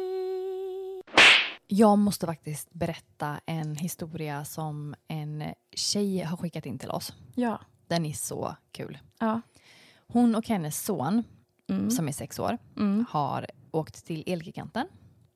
[1.66, 5.44] Jag måste faktiskt berätta en historia som en
[5.76, 7.12] tjej har skickat in till oss.
[7.34, 7.60] Ja.
[7.88, 8.98] Den är så kul.
[9.18, 9.40] Ja.
[10.06, 11.22] Hon och hennes son,
[11.68, 11.90] Mm.
[11.90, 13.04] som är sex år, Mm.
[13.10, 14.86] har åkt till Elgiganten.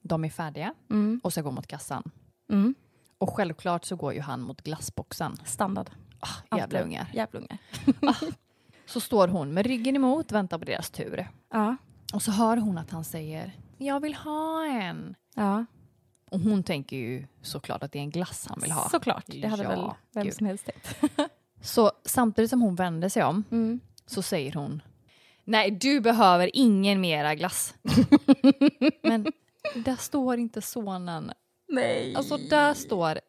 [0.01, 1.21] De är färdiga Mm.
[1.25, 2.11] och ska gå mot kassan.
[2.51, 2.75] Mm.
[3.19, 5.37] Och självklart så går ju han mot glassboxen.
[5.45, 5.91] Standard.
[6.21, 7.11] Ah, jävla ungar.
[7.15, 7.59] Jävla ungar.
[8.87, 11.29] Så står hon med ryggen emot, väntar på deras tur.
[11.53, 11.77] Ja.
[12.15, 15.15] Och så hör hon att han säger jag vill ha en.
[15.35, 15.65] Ja.
[16.31, 18.89] Och hon tänker ju såklart att det är en glass han vill ha.
[18.89, 19.25] Såklart.
[19.27, 20.35] Det hade Ja, väl vem gud.
[20.35, 21.15] som helst tänkt.
[21.63, 23.81] Så samtidigt som hon vänder sig om Mm.
[24.07, 24.83] så säger hon
[25.45, 27.75] Nej, du behöver ingen mera glass.
[29.03, 29.27] Men
[29.75, 31.33] där står inte sonen.
[31.69, 32.15] Nej.
[32.15, 33.21] Alltså där står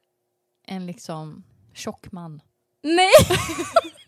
[0.67, 1.43] en liksom
[1.73, 2.41] tjock man.
[2.83, 3.11] Nej!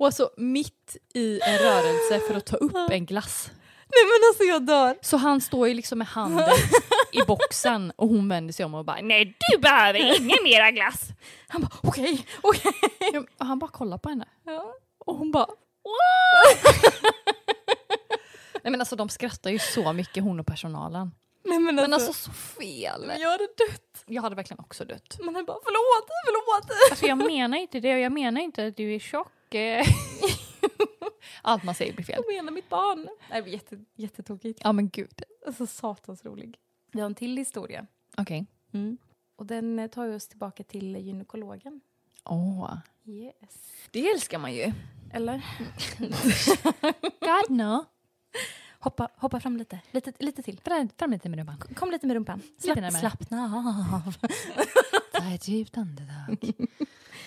[0.00, 3.50] Och alltså mitt i en rörelse för att ta upp en glass.
[3.88, 4.98] Nej men alltså jag dör.
[5.02, 6.48] Så han står ju liksom med handen
[7.12, 11.08] i boxen och hon vänder sig om och bara Nej, du behöver ingen mera glass.
[11.48, 12.72] Han bara okej, okej.
[13.12, 14.28] Ja, och han bara kollar på henne.
[14.44, 14.74] Ja.
[14.98, 15.46] Och hon bara
[18.62, 21.10] Nej men alltså de skrattar ju så mycket hon och personalen.
[21.44, 21.90] Nej men alltså.
[21.90, 23.12] Men alltså så fel.
[23.18, 24.04] jag hade dött.
[24.06, 25.18] Jag hade verkligen också dött.
[25.18, 26.78] Men han bara förlåt, förlåt.
[26.90, 29.32] Alltså jag menar inte det och jag menar inte att du är tjock.
[29.54, 29.86] Eh.
[31.42, 32.22] Allt man säger blir fel.
[32.26, 33.08] Jag menar mitt barn.
[33.30, 34.60] Det var jätte, jättetokigt.
[34.64, 35.22] Ja men gud.
[35.46, 36.58] Alltså satans rolig.
[36.92, 37.86] Vi har en till historia.
[38.16, 38.46] Okej.
[39.36, 41.80] Och den eh, tar oss tillbaka till gynekologen.
[42.24, 42.74] Åh.
[43.04, 43.34] Yes.
[43.90, 44.72] Det älskar man ju.
[45.12, 45.44] Eller?
[47.20, 47.84] God no.
[48.78, 49.80] Hoppa, hoppa fram lite.
[49.90, 50.60] Lite, lite till.
[50.64, 51.56] Fram, fram lite med rumpan.
[51.74, 52.42] Kom lite med rumpan.
[52.58, 53.00] Slapp, närmare.
[53.00, 53.44] slappna
[54.06, 54.14] av.
[55.28, 56.36] Ta ett djupt andetag.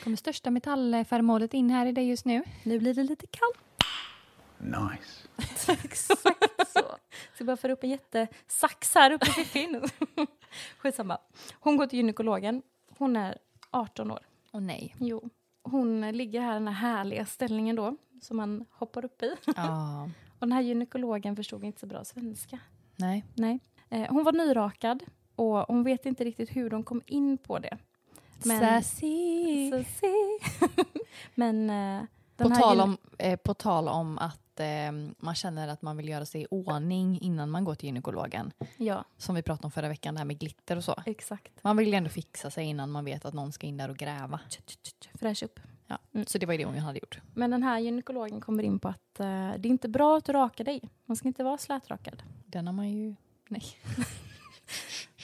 [0.03, 2.43] Kommer största metallföremålet in här i dig just nu.
[2.63, 3.83] Nu blir det lite kallt.
[4.57, 5.27] Nice.
[5.37, 6.15] Exakt så.
[6.73, 9.81] Så jag bara för upp en jättesax här uppe i fiffin.
[10.77, 11.17] Skitsamma.
[11.53, 12.61] Hon går till gynekologen.
[12.97, 13.37] Hon är
[13.71, 14.19] 18 år.
[14.51, 14.95] Åh nej.
[14.99, 15.29] Jo.
[15.63, 19.35] Hon ligger här i den här härliga ställningen då, som man hoppar upp i.
[19.55, 20.03] Ja.
[20.39, 22.59] Och den här gynekologen förstod inte så bra svenska.
[22.95, 23.25] Nej.
[23.33, 23.59] Nej.
[23.89, 25.03] Eh, hon var nyrakad
[25.35, 27.77] och hon vet inte riktigt hur de kom in på det.
[28.45, 29.71] Men- Sassy.
[29.83, 30.07] Se.
[31.35, 32.03] Men eh,
[32.37, 36.25] På tal, om, eh, på tal om att eh, man känner att man vill göra
[36.25, 38.51] sig i ordning innan man går till gynekologen.
[38.77, 40.95] Ja, Som vi pratade om förra veckan, det här med glitter och så.
[41.05, 41.63] exakt.
[41.63, 43.97] Man vill ju ändå fixa sig innan man vet att någon ska in där och
[43.97, 44.39] gräva.
[45.13, 45.59] Fräsch upp.
[45.87, 45.97] Ja.
[46.13, 46.25] Mm.
[46.25, 47.21] Så det var ju det hon hade gjort.
[47.33, 49.25] Men den här gynekologen kommer in på att eh,
[49.57, 50.81] det är inte bra att du rakar dig.
[51.05, 52.23] Man ska inte vara slätrakad.
[52.45, 53.15] Den har man ju...
[53.49, 53.63] Nej.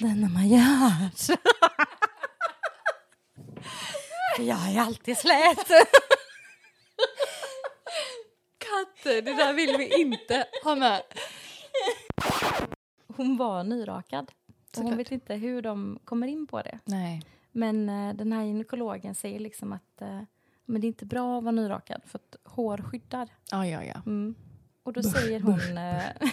[0.01, 1.39] Man gjort.
[4.39, 5.67] Jag är alltid slät.
[8.57, 11.01] Katter, det där vill vi inte ha med.
[13.07, 14.31] Hon var nyrakad.
[14.73, 16.79] Så hon vet inte hur de kommer in på det.
[16.85, 17.21] Nej.
[17.51, 20.21] Men eh, den här gynekologen säger liksom att eh,
[20.65, 23.29] men det är inte bra att vara nyrakad för att hår skyddar.
[23.51, 24.01] Ja, ja, ja.
[24.05, 24.35] Mm.
[24.83, 25.77] Och då säger hon...
[25.77, 26.31] Eh,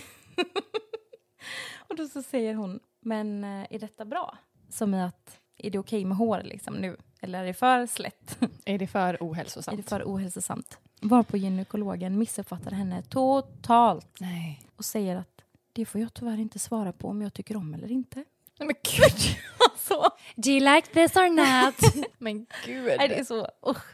[1.89, 4.39] och då så säger hon, men eh, är detta bra?
[4.69, 6.97] Som i att, är det okej med hår liksom nu?
[7.21, 8.39] Eller är det för slätt?
[8.65, 9.77] Är det för är ohälsosamt?
[9.77, 10.79] det för ohälsosamt?
[11.01, 14.63] Varpå gynekologen missuppfattar henne totalt Nej.
[14.77, 15.43] och säger att
[15.73, 18.25] det får jag tyvärr inte svara på om jag tycker om eller inte.
[18.59, 19.37] Nej men gud!
[19.77, 20.07] Så.
[20.37, 22.07] Do you like this or not?
[22.19, 22.95] men gud.
[22.99, 23.85] Nej, det är så, usch.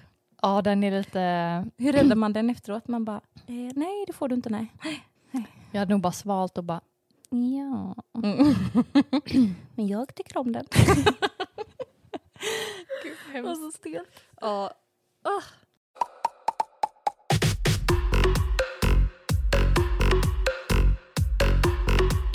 [0.42, 1.20] Ja, den är lite...
[1.76, 2.88] Hur räddar man den efteråt?
[2.88, 4.72] Man bara, eh, nej det får du inte, nej.
[5.70, 6.80] Jag hade nog bara svalt och bara...
[7.32, 7.94] Ja.
[9.74, 10.66] Men jag tycker om den.
[13.32, 14.08] Gud, Och så stelt.
[14.40, 14.72] Ja.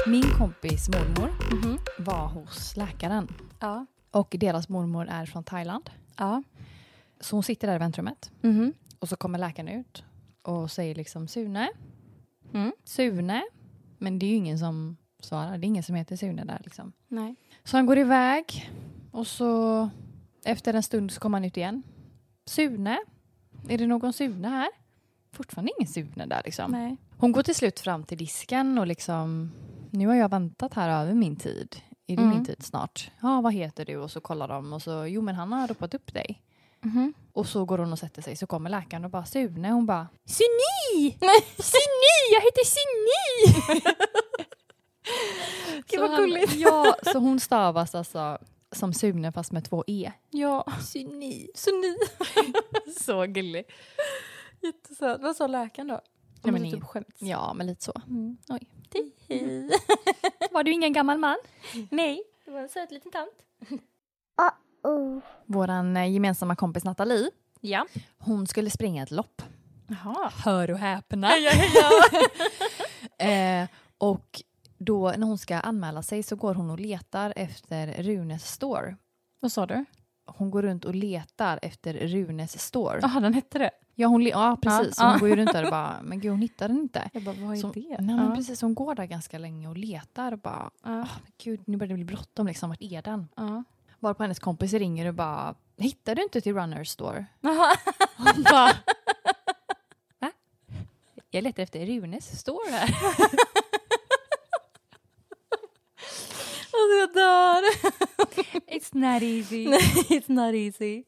[0.08, 1.80] Min kompis mormor Mhm.
[2.00, 3.28] var hos läkaren
[3.60, 3.86] Ja.
[4.12, 5.90] och deras mormor är från Thailand.
[6.18, 6.44] Ja.
[7.20, 8.74] Så hon sitter där i väntrummet Mhm.
[9.00, 10.04] och så kommer läkaren ut
[10.42, 11.70] och säger liksom Sune,
[12.54, 12.72] Mm.
[12.84, 13.44] Sune.
[13.98, 15.58] Men det är ju ingen som svarar.
[15.58, 16.94] Det är ingen som heter Sune där liksom.
[17.08, 17.36] Nej.
[17.64, 18.72] Så han går iväg
[19.12, 19.90] och så
[20.46, 21.84] efter en stund så kommer han ut igen.
[22.46, 22.98] Sune?
[23.70, 24.70] Är det någon Sune här?
[25.32, 26.72] Fortfarande ingen Sune där liksom.
[26.72, 26.98] Nej.
[27.18, 29.52] Hon går till slut fram till disken och liksom
[29.92, 31.76] nu har jag väntat här över min tid.
[32.08, 32.36] Är det Mm.
[32.36, 33.12] min tid snart?
[33.22, 33.98] Ja, vad heter du?
[33.98, 36.42] Och så kollar de och så, jo men han har ropat upp dig.
[36.82, 37.14] Mhm.
[37.34, 40.08] Och så går hon och sätter sig så kommer läkaren och bara Sune, hon bara
[40.26, 41.12] Suni!
[41.58, 42.34] Suni!
[42.34, 43.84] Jag heter Suni!
[45.88, 46.54] Gud, vad gulligt.
[46.56, 48.38] Ja, så hon stavas alltså
[48.72, 50.12] som Sune fast med två E.
[50.30, 50.66] Ja.
[50.82, 51.50] Suni.
[51.56, 51.98] Så ni.
[53.00, 53.66] Så gullig.
[54.62, 55.22] Jättesöt.
[55.22, 56.02] Vad sa läkaren då?
[56.44, 57.22] Nej, men typ skämts.
[57.22, 57.94] Ja, men lite så.
[58.08, 58.38] Mm.
[58.50, 58.68] Oj.
[59.30, 59.70] Hej.
[60.52, 61.38] Var du ingen gammal man?
[61.92, 63.34] Nej, det var en söt liten tant.
[65.46, 67.30] Våran eh, gemensamma kompis Nathalie,
[67.62, 67.86] Ja.
[68.18, 69.42] hon skulle springa ett lopp.
[69.88, 70.32] Jaha.
[70.46, 71.30] Hör och häpna.
[73.20, 74.42] eh, och
[74.78, 78.96] då när hon ska anmäla sig så går hon och letar efter Runes store.
[79.40, 79.86] Vad sa du?
[80.26, 83.00] Hon går runt och letar efter Runes store.
[83.02, 83.72] Jaha, den hette det?
[83.96, 84.96] Ja, hon ja precis.
[84.98, 85.20] Ja, Hon ja.
[85.20, 87.10] går ju runt där och bara, men gud hon hittar den inte.
[87.14, 87.80] Jag bara, vad är Så, det?
[88.00, 88.36] nej, men ja.
[88.36, 90.92] precis, hon går där ganska länge och letar och bara, Ja.
[91.02, 93.28] "Ah, men gud nu börjar det bli bråttom liksom, vart är den?
[93.36, 93.64] Ja.
[94.00, 97.26] Varpå hennes kompis ringer och bara, hittar du inte till Runners store?
[98.18, 98.74] Hon bara,
[100.20, 100.32] va?
[101.32, 102.90] Jag letar efter Runes store här.
[106.80, 107.62] Alltså jag dör.
[108.76, 109.66] It's not easy.
[110.10, 111.04] It's not easy.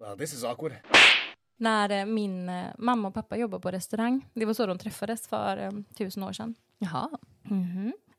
[0.00, 0.72] Well, this is awkward.
[1.56, 5.28] När eh, min eh, mamma och pappa jobbade på restaurang, det var så de träffades
[5.28, 6.54] för eh, tusen år sedan.
[6.78, 7.10] Jaha,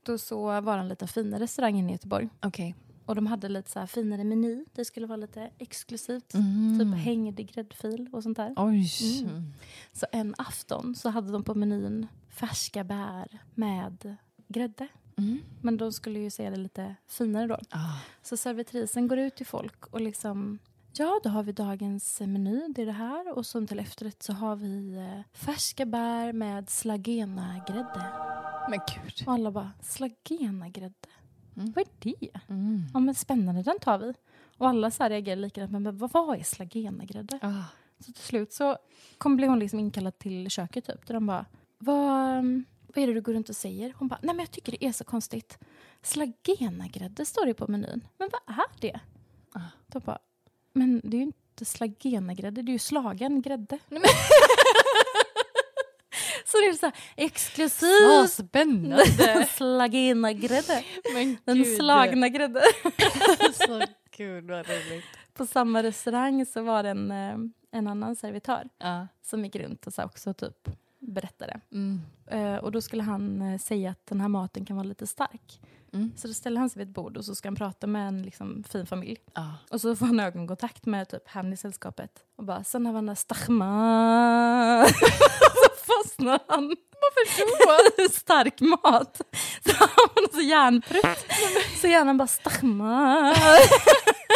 [0.03, 2.29] Då så var det en lite finare restaurang inne i Göteborg.
[2.45, 2.75] okej.
[3.05, 4.65] Och de hade lite så här finare meny.
[4.73, 6.33] Det skulle vara lite exklusivt.
[6.33, 6.79] Mm.
[6.79, 8.53] Typ hängd gräddfil och sånt där.
[8.57, 8.89] Oj.
[9.23, 9.53] Mm.
[9.93, 14.87] Så en afton så hade de på menyn färska bär med grädde.
[15.17, 15.39] Mm.
[15.61, 17.57] Men de skulle ju se det lite finare då.
[17.69, 17.99] Ah.
[18.21, 20.59] Så servitrisen går ut till folk och liksom
[20.97, 23.37] Ja, då har vi dagens meny, det är det här.
[23.37, 28.11] Och så till efterrätt så har vi eh, färska bär med slagena-grädde.
[28.69, 29.27] Men gud.
[29.27, 31.09] Och alla bara, slagena-grädde?
[31.57, 31.71] Mm.
[31.75, 32.29] Vad är det?
[32.49, 32.83] Mm.
[32.93, 34.13] Ja men spännande, den tar vi.
[34.57, 37.39] Och alla så här reagerar likadant, men, vad, vad är slagena-grädde?
[37.41, 37.63] Ah.
[37.99, 38.77] Så till slut så
[39.17, 41.07] kom, blev hon liksom inkallad till köket typ.
[41.07, 41.45] Där de bara,
[41.77, 43.93] vad, um, vad är det du går runt och säger?
[43.97, 45.59] Hon bara, nej men jag tycker det är så konstigt.
[46.01, 48.07] Slagena-grädde står det på menyn.
[48.17, 48.99] Men vad är det?
[49.51, 49.59] Ah.
[49.87, 50.19] De bara,
[50.73, 53.79] men det är ju inte slagena-grädde, det är ju slagen grädde.
[56.55, 58.31] så det är så här Vad exklusivt.
[58.47, 59.47] spännande.
[59.51, 60.83] slagena-grädde.
[61.13, 62.61] Men Den slagna grädde.
[63.53, 63.81] Så
[64.17, 65.05] gud vad roligt.
[65.33, 67.35] På samma restaurang så var det en, eh,
[67.71, 69.07] en annan servitör Ja.
[69.21, 70.69] som gick runt och sa också typ
[71.07, 71.59] berättade.
[71.71, 72.01] Mm.
[72.27, 75.61] Eh, och då skulle han eh, säga att den här maten kan vara lite stark.
[75.93, 76.11] Mm.
[76.15, 78.21] Så då ställer han sig vid ett bord och så ska han prata med en
[78.23, 79.17] liksom, fin familj.
[79.33, 79.53] Ja.
[79.71, 82.11] Och så får han ögonkontakt med typ han i sällskapet.
[82.35, 84.85] Och bara, sen har vi den där stachma.
[85.55, 86.75] så fastnar han.
[87.01, 88.09] Varför då?
[88.13, 89.21] Stark mat.
[89.65, 91.31] Så har han så hjärnprutt.
[91.81, 93.35] Så hjärnan bara stachma.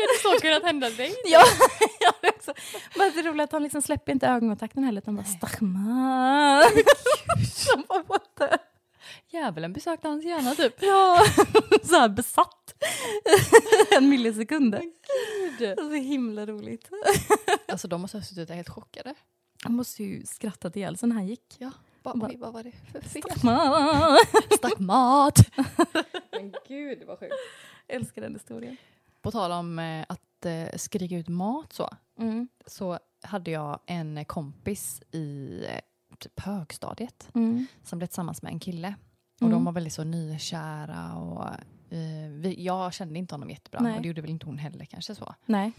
[0.00, 1.14] Hade så kunnat hända dig?
[1.24, 1.44] ja,
[2.00, 2.54] ja, det är också.
[2.96, 6.62] Men det är roligt att han liksom släpper inte ögonkontakten heller utan bara stachma.
[7.54, 8.48] Så bara, what the?
[9.30, 10.74] Djävulen besökte hans hjärna typ.
[10.82, 11.24] Ja,
[11.84, 12.74] så här besatt.
[13.90, 14.72] en millisekund.
[15.58, 16.90] Det är så himla roligt.
[17.68, 19.14] Alltså de måste ha suttit där helt chockade.
[19.62, 21.54] Han måste ju skrattat ihjäl sig när han gick.
[21.58, 21.70] Ja.
[22.02, 23.22] Bara, Bara- oj, vad var det för fel?
[23.22, 24.18] Stachma.
[24.56, 25.38] Stack mat!
[26.30, 27.34] Men gud vad sjukt.
[27.88, 28.76] Älskar den historien.
[29.26, 31.88] På tal om eh, att eh, skrika ut mat så.
[32.18, 32.48] Mm.
[32.66, 35.80] Så hade jag en kompis i eh,
[36.18, 37.66] typ högstadiet Mm.
[37.82, 38.94] som blev tillsammans med en kille.
[39.34, 39.52] Och Mm.
[39.52, 41.44] de var väldigt så nykära och
[42.30, 43.96] vi, jag kände inte honom jättebra Nej.
[43.96, 45.34] och det gjorde väl inte hon heller kanske så.
[45.46, 45.72] Nej.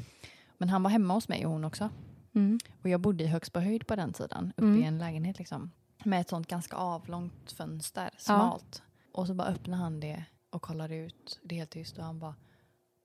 [0.58, 1.90] Men han var hemma hos mig och hon också.
[2.36, 2.60] Mm.
[2.84, 4.82] Och jag bodde i Högsbohöjd på den tiden, uppe Mm.
[4.84, 5.72] i en lägenhet liksom.
[6.06, 8.84] Med ett sånt ganska avlångt fönster, smalt.
[9.14, 12.20] Och så bara öppnade han det och kollade ut, det är helt tyst och han
[12.20, 12.36] bara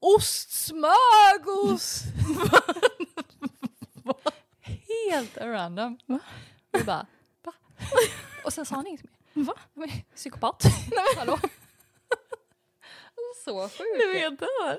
[0.03, 2.03] Ostsmörgås!
[5.11, 5.99] helt random.
[6.07, 6.19] Va?
[6.73, 7.07] Vi bara,
[7.45, 7.53] va?
[8.45, 9.13] Och sen sa han inget mer.
[9.45, 9.55] Va?
[9.75, 10.63] Men, Psykopat.
[11.17, 11.39] Hallå?
[13.45, 14.21] Så sjukt.
[14.21, 14.79] jag dör.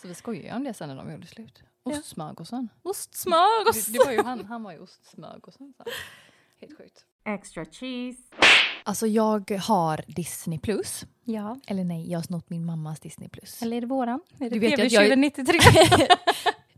[0.00, 1.62] Så vi skojade om det sen när de gjorde slut.
[1.84, 1.98] Ja.
[1.98, 2.68] Ostsmörgåsen.
[2.82, 3.86] Ostsmörgås.
[3.86, 5.74] Det, det var ju han, han var ju ostsmörgåsen.
[6.60, 7.04] Helt sjukt.
[7.24, 8.22] Extra cheese.
[8.86, 11.04] Alltså jag har Disney plus.
[11.24, 11.56] Ja.
[11.66, 13.62] Eller nej, jag har snott min mammas Disney plus.
[13.62, 14.20] Eller är det våran?
[14.40, 15.58] Är det Du vet ju att jag- TV 93?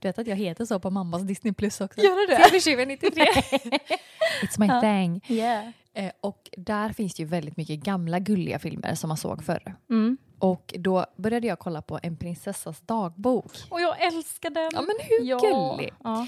[0.01, 2.01] Du vet att jag heter så på mammas Disney plus också?
[2.01, 2.61] Gör du det?
[2.61, 3.25] TV 93.
[4.43, 4.81] It's my Ja.
[4.81, 5.21] thing.
[5.29, 5.69] Yeah.
[5.95, 9.77] Eh, och där finns det ju väldigt mycket gamla gulliga filmer som man såg förr.
[9.91, 10.17] Mm.
[10.39, 13.53] Och då började jag kolla på En prinsessas dagbok.
[13.71, 14.71] Och jag älskar den.
[14.73, 15.39] Ja men hur Ja.
[15.39, 15.91] gullig?
[16.05, 16.27] Ja.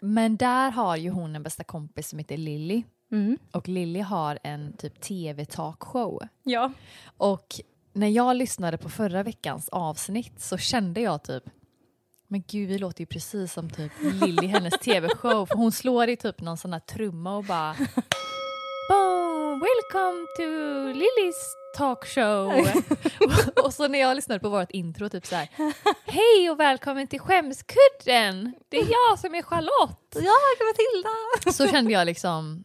[0.00, 2.82] Men där har ju hon en bästa kompis som heter Lilly.
[3.12, 3.38] Mm.
[3.52, 6.22] Och Lilly har en typ tv-talkshow.
[6.42, 6.72] Ja.
[7.16, 7.60] Och
[7.92, 11.44] när jag lyssnade på förra veckans avsnitt så kände jag typ
[12.28, 15.46] men gud, vi låter ju precis som typ Lilly hennes tv-show.
[15.46, 17.76] För hon slår i typ någon sån här trumma och bara
[18.88, 19.60] Boom!
[19.60, 20.42] Welcome to
[20.86, 22.52] Lillys talkshow!
[23.64, 25.48] och, så när jag lyssnade på vårt intro typ så här
[26.04, 28.54] Hej och välkommen till Skämskudden!
[28.68, 30.14] Det är jag som är Charlotte!
[30.14, 30.34] Ja,
[30.66, 31.52] Matilda!
[31.52, 32.64] Så kände jag liksom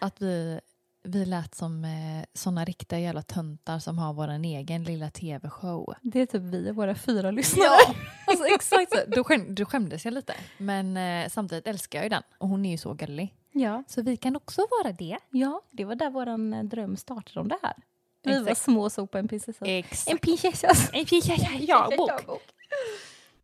[0.00, 0.60] att vi,
[1.02, 5.94] vi lät som eh, såna riktiga jävla töntar som har vår egen lilla tv-show.
[6.02, 7.66] Det är typ vi och våra fyra lyssnare.
[7.66, 7.94] Ja,
[8.26, 8.98] alltså exakt så.
[9.06, 10.34] Då, skäm, då skämdes jag lite.
[10.58, 13.34] Men eh, samtidigt älskar jag ju den och hon är ju så gullig.
[13.52, 13.84] Ja.
[13.88, 15.18] Så vi kan också vara det.
[15.30, 17.74] ja, det var där våran eh, dröm startade om det här.
[18.22, 18.60] Vi var Exakt.
[18.60, 19.66] små och såg på en prinsessa.
[19.66, 20.10] Exakt.
[20.10, 22.10] En prinsessas En prinsessa jagbok.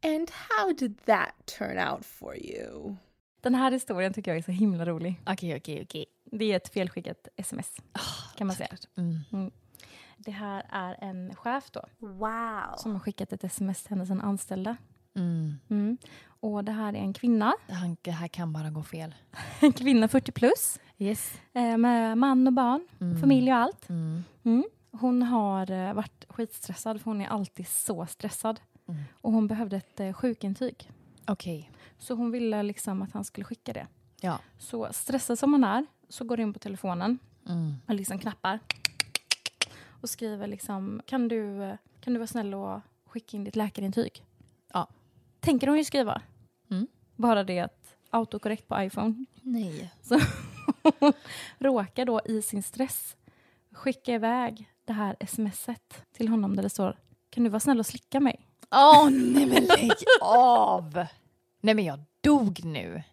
[0.04, 2.96] And how did that turn out for you?
[3.40, 5.20] Den här historien tycker jag är så himla rolig.
[5.26, 6.06] Okej, okej, okej.
[6.32, 7.76] Det är ett felskickat sms
[8.36, 8.68] kan man säga.
[8.96, 9.50] Mm.
[10.16, 12.76] Det här är en chef då Wow.
[12.76, 14.76] som har skickat ett sms till hennes anställda.
[15.14, 15.54] Mm.
[15.70, 15.98] Mm.
[16.40, 19.14] Och det här är en kvinna, Han, det här kan bara gå fel.
[19.60, 21.34] en kvinna 40 plus Yes.
[21.52, 23.20] eh, med man och barn, Mm.
[23.20, 23.88] familj och allt.
[23.88, 24.24] Mm.
[24.42, 24.64] Mm.
[24.92, 28.60] Hon har eh, varit skitstressad för hon är alltid så stressad.
[28.88, 29.02] Mm.
[29.12, 30.90] Och hon behövde ett eh, sjukintyg.
[31.26, 31.70] Okej.
[31.98, 33.86] Så hon ville liksom att han skulle skicka det.
[34.20, 34.38] Ja.
[34.58, 37.74] Så stressad som hon är så går hon in på telefonen Mm.
[37.88, 38.58] och liksom knappar.
[40.00, 44.22] Och skriver liksom, kan du, kan du vara snäll och skicka in ditt läkarintyg?
[44.72, 44.88] Ja.
[45.40, 46.22] Tänker hon ju skriva.
[46.70, 46.86] Mm.
[47.16, 49.92] Bara det att autokorrekt på iPhone Nej.
[51.58, 53.16] råkar då i sin stress
[53.72, 56.96] skicka iväg det här smset till honom där det står
[57.30, 58.40] Kan du vara snäll och slicka mig?
[58.70, 61.06] Åh, nej men lägg av!
[61.60, 63.02] Nej men jag dog nu.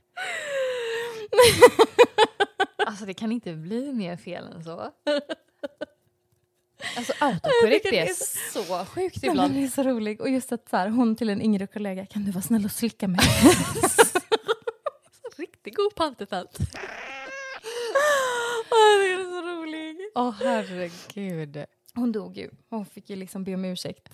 [2.94, 4.92] Alltså det kan inte bli mer fel än så.
[6.98, 8.14] Alltså autokorrekt det är är
[8.54, 9.58] så sjukt Den ibland.
[9.58, 10.22] är så rolig.
[10.22, 12.72] Och just att så här, hon till en yngre kollega Kan du vara snäll och
[12.72, 13.20] slicka mig?
[15.38, 16.58] Riktigt god pantertant.
[18.70, 19.98] det är så rolig.
[20.16, 21.66] Åh herregud.
[21.96, 22.50] Hon dog ju.
[22.70, 24.10] Hon fick ju liksom be om ursäkt.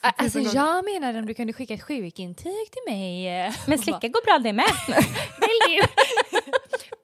[0.00, 3.24] Alltså jag menade om du kunde skicka ett sjukintyg till mig.
[3.66, 4.64] Men slicka går bra det med.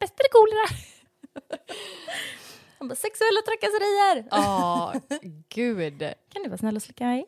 [0.01, 0.69] Bäst eller kolera?
[2.79, 4.25] Hon bara, sexuella trakasserier.
[4.31, 4.93] Ja,
[5.49, 5.99] gud.
[6.29, 7.27] Kan du vara snäll och slicka mig?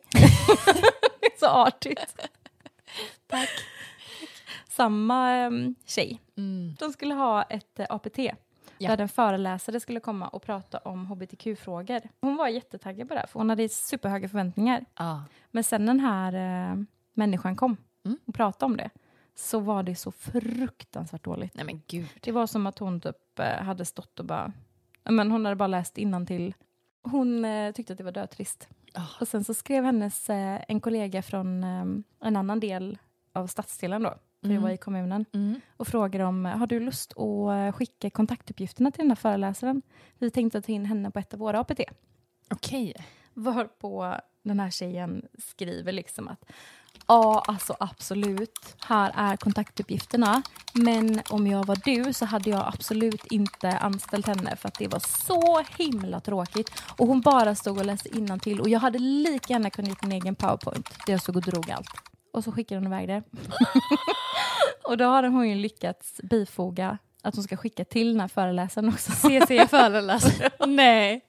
[1.39, 2.15] så artigt.
[3.27, 3.49] Tack.
[4.69, 6.21] samma em, tjej.
[6.37, 6.75] Mm.
[6.79, 8.17] De skulle ha ett eh, APT
[8.77, 8.89] Ja.
[8.95, 12.01] där en föreläsare skulle komma och prata om hbtq-frågor.
[12.21, 14.85] Hon var jättetaggad på det, här, för hon hade superhöga förväntningar.
[14.95, 15.23] Ja.
[15.51, 16.33] Men sen den här
[16.71, 16.77] eh,
[17.13, 18.17] människan kom Mm.
[18.25, 18.89] och pratade om det
[19.35, 21.55] så var det så fruktansvärt dåligt.
[21.55, 22.07] Nej men gud.
[22.21, 24.53] Det var som att hon typ eh, hade stått och bara...
[25.03, 26.53] Men hon hade bara läst till.
[27.01, 28.67] Hon eh, tyckte att det var dötrist.
[28.93, 29.01] Ah.
[29.21, 31.85] Och sen så skrev hennes eh, en kollega från eh,
[32.27, 32.97] en annan del
[33.33, 34.63] av stadsdelen då, för jag Mm.
[34.63, 35.61] var i kommunen, Mm.
[35.77, 39.81] och frågade om har du lust att eh, skicka kontaktuppgifterna till den här föreläsaren?
[40.17, 41.79] Vi tänkte ta in henne på ett av våra APT.
[42.51, 42.93] Okej.
[43.33, 46.45] Varpå den här tjejen skriver liksom att
[47.07, 50.41] ja, alltså absolut, här är kontaktuppgifterna.
[50.73, 54.87] Men om jag var du så hade jag absolut inte anställt henne för att det
[54.87, 56.83] var så himla tråkigt.
[56.97, 60.11] Och hon bara stod och läste innantill och jag hade lika gärna kunnat gjort en
[60.11, 61.89] egen powerpoint där jag stod och drog allt.
[62.33, 63.23] Och så skickade hon iväg det.
[64.83, 68.89] och då har hon ju lyckats bifoga att hon ska skicka till den här föreläsaren
[68.89, 69.11] också.
[69.11, 70.49] CC föreläsare.
[70.67, 71.25] Nej.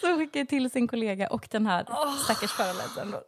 [0.00, 1.86] Så hon skickade till sin kollega och den här
[2.24, 3.10] stackars föreläsaren.
[3.10, 3.22] Då.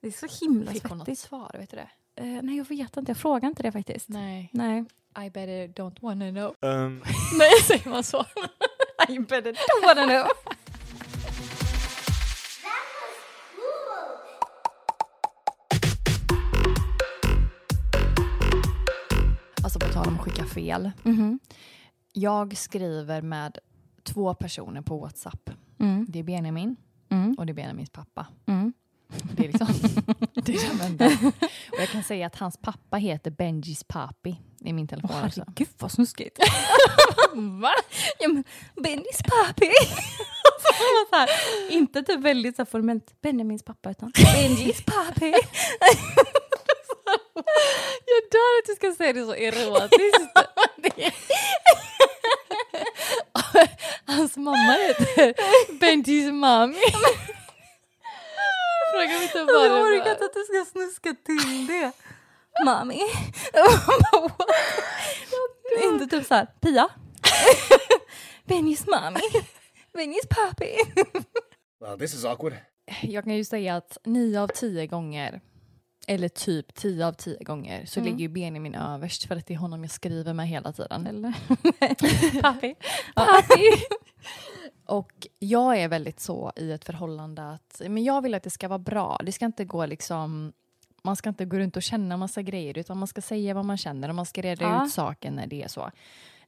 [0.00, 1.20] Det är så himla Fick hon något svettigt.
[1.28, 1.50] svar?
[1.58, 1.88] Vet du det?
[2.22, 3.10] Eh, nej, jag vet inte.
[3.10, 4.08] Jag frågar inte det faktiskt.
[4.08, 4.50] Nej.
[4.52, 4.84] Nej.
[5.26, 6.54] I better don't wanna know.
[6.70, 7.02] Um,
[7.38, 8.24] Nej, säger man så?
[9.08, 10.26] I better don't wanna know.
[19.64, 20.90] Alltså på tal om att skicka fel.
[21.02, 21.38] Mhm.
[22.12, 23.58] Jag skriver med
[24.02, 25.50] två personer på WhatsApp.
[25.78, 26.06] Mm.
[26.08, 26.76] Det är Benjamin
[27.10, 27.34] Mm.
[27.38, 28.26] och det är Benjamins pappa.
[28.46, 28.72] Mm.
[29.36, 29.66] Det är liksom
[30.34, 31.06] det är de enda.
[31.72, 35.68] Och jag kan säga att hans pappa heter Benjis papi i min telefon Åh, herregud
[35.78, 36.38] vad snuskigt.
[37.34, 37.72] Va?
[38.18, 38.44] ja, men
[38.82, 39.70] Bennys pappi.
[41.10, 41.28] så här,
[41.70, 45.34] inte typ väldigt så formellt Benjamins pappa utan Benjis pappi.
[48.10, 50.38] Jag dör att du ska säga det så erotiskt.
[54.08, 55.34] Hans mamma heter
[55.80, 56.74] Benjis mami.
[58.92, 61.92] Fråga mig inte vad Jag det orkar inte att du ska snuska till det.
[62.64, 63.00] Mami.
[65.84, 66.88] inte typ så här, Pia.
[68.44, 69.20] Benjis mami.
[69.92, 70.76] Benjis pappi.
[71.80, 72.54] Well, this is awkward.
[73.02, 75.40] Jag kan ju säga att nio av tio gånger,
[76.08, 78.12] eller typ tio av tio gånger, så Mm.
[78.12, 81.06] ligger ju Benjamin överst för att det är honom jag skriver med hela tiden.
[81.06, 81.32] Eller?
[82.42, 82.74] pappi.
[83.14, 83.70] Papi.
[84.86, 88.68] Och jag är väldigt så i ett förhållande att men jag vill att det ska
[88.68, 89.20] vara bra.
[89.24, 90.52] Det ska inte gå liksom
[91.02, 93.76] man ska inte gå runt och känna massa grejer utan man ska säga vad man
[93.76, 94.84] känner och man ska reda Ja.
[94.86, 95.90] ut saken när det är så.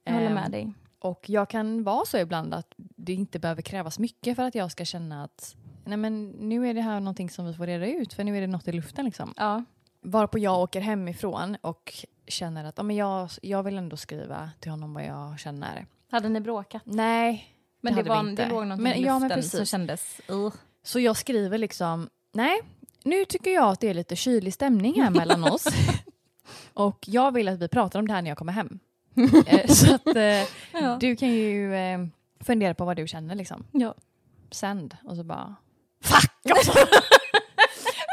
[0.04, 0.72] Jag håller Ehm, med dig.
[0.98, 4.70] Och jag kan vara så ibland att det inte behöver krävas mycket för att jag
[4.72, 5.56] ska känna att
[5.90, 8.40] nej men nu är det här någonting som vi får reda ut för nu är
[8.40, 9.34] det något i luften liksom.
[9.36, 9.64] Ja.
[10.02, 11.94] Varpå jag åker hemifrån och
[12.26, 15.86] känner att ja, men jag, jag vill ändå skriva till honom vad jag känner.
[16.10, 16.82] Hade ni bråkat?
[16.84, 19.68] Nej, Men det, vi var, det låg någonting Men- i ja, luften som precis.
[19.70, 20.20] kändes...
[20.30, 20.52] Uh.
[20.82, 22.60] Så jag skriver liksom, nej,
[23.04, 25.66] nu tycker jag att det är lite kylig stämning här mellan oss.
[26.74, 28.78] Och jag vill att vi pratar om det här när jag kommer hem.
[29.46, 30.22] Eh, Så att eh,
[30.72, 30.96] Ja.
[31.00, 31.98] du kan ju eh,
[32.40, 33.64] fundera på vad du känner liksom.
[33.72, 33.94] Ja.
[34.50, 35.54] Sänd och så bara,
[36.04, 36.30] fuck!
[36.50, 36.72] Alltså.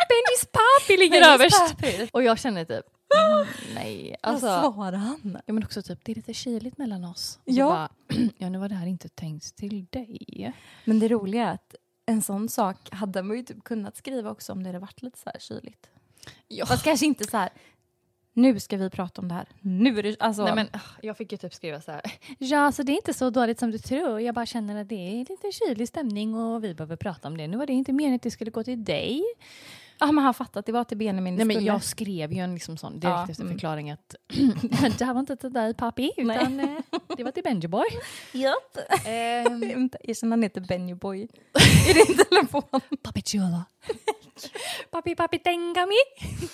[0.10, 1.78] Benjis papi ligger Benjis överst.
[1.78, 2.10] pappi.
[2.14, 2.86] Och jag känner typ,
[3.16, 4.16] mm, nej.
[4.22, 5.38] Alltså, Vad svarade han?
[5.46, 7.40] ja, men också typ, det är lite kyligt mellan oss.
[7.46, 7.66] Och Ja.
[7.68, 7.90] Bara,
[8.38, 10.54] ja, nu var det här inte tänkt till dig.
[10.86, 11.76] Men det roliga är att
[12.06, 15.18] en sån sak hade man ju typ kunnat skriva också om det hade varit lite
[15.20, 15.90] så här kyligt.
[16.48, 16.66] Ja.
[16.66, 17.50] Fast kanske inte så här,
[18.38, 19.48] nu ska vi prata om det här.
[19.62, 20.44] Nu är det, alltså.
[20.44, 20.68] Nej, men,
[21.02, 22.02] jag fick ju typ skriva så här.
[22.38, 24.22] Ja, så det är inte så dåligt som du tror.
[24.22, 27.48] Jag bara känner att det är lite kylig stämning och vi behöver prata om det.
[27.48, 29.24] Nu var det inte meningen att det skulle gå till dig.
[30.00, 32.54] Ja, men han fattat, det var till Benjamin det Nej, men jag skrev ju en
[32.54, 33.54] liksom sån direkt Ja, efter mm.
[33.54, 34.16] förklaring att
[35.00, 36.78] det här var inte till dig pappi, utan eh,
[37.18, 37.86] det var till Benjiboy.
[38.32, 38.78] Japp.
[39.06, 41.22] Ehm, Jag känner han heter Benny Boy
[41.90, 42.82] i din telefon.
[43.04, 43.66] Papi chula.
[44.92, 45.96] papi, papi, tengami.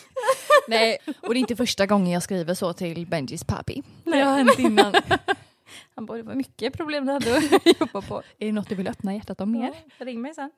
[0.68, 3.84] Nej, och det är inte första gången jag skriver så till Benjis papi.
[4.04, 4.94] Det har hänt innan.
[5.96, 8.18] Han bara, det var mycket problem du hade att jobba på.
[8.40, 9.74] är det något du vill öppna hjärtat om mer?
[9.98, 10.52] Ja, ring mig sen.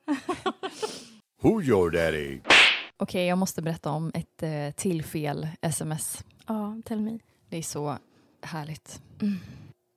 [1.42, 2.40] Who your daddy?
[2.96, 6.24] Okej, jag måste berätta om ett eh, till fel sms.
[6.46, 7.18] Ja, tell me.
[7.48, 7.98] Det är så
[8.42, 9.02] härligt.
[9.22, 9.38] Mm.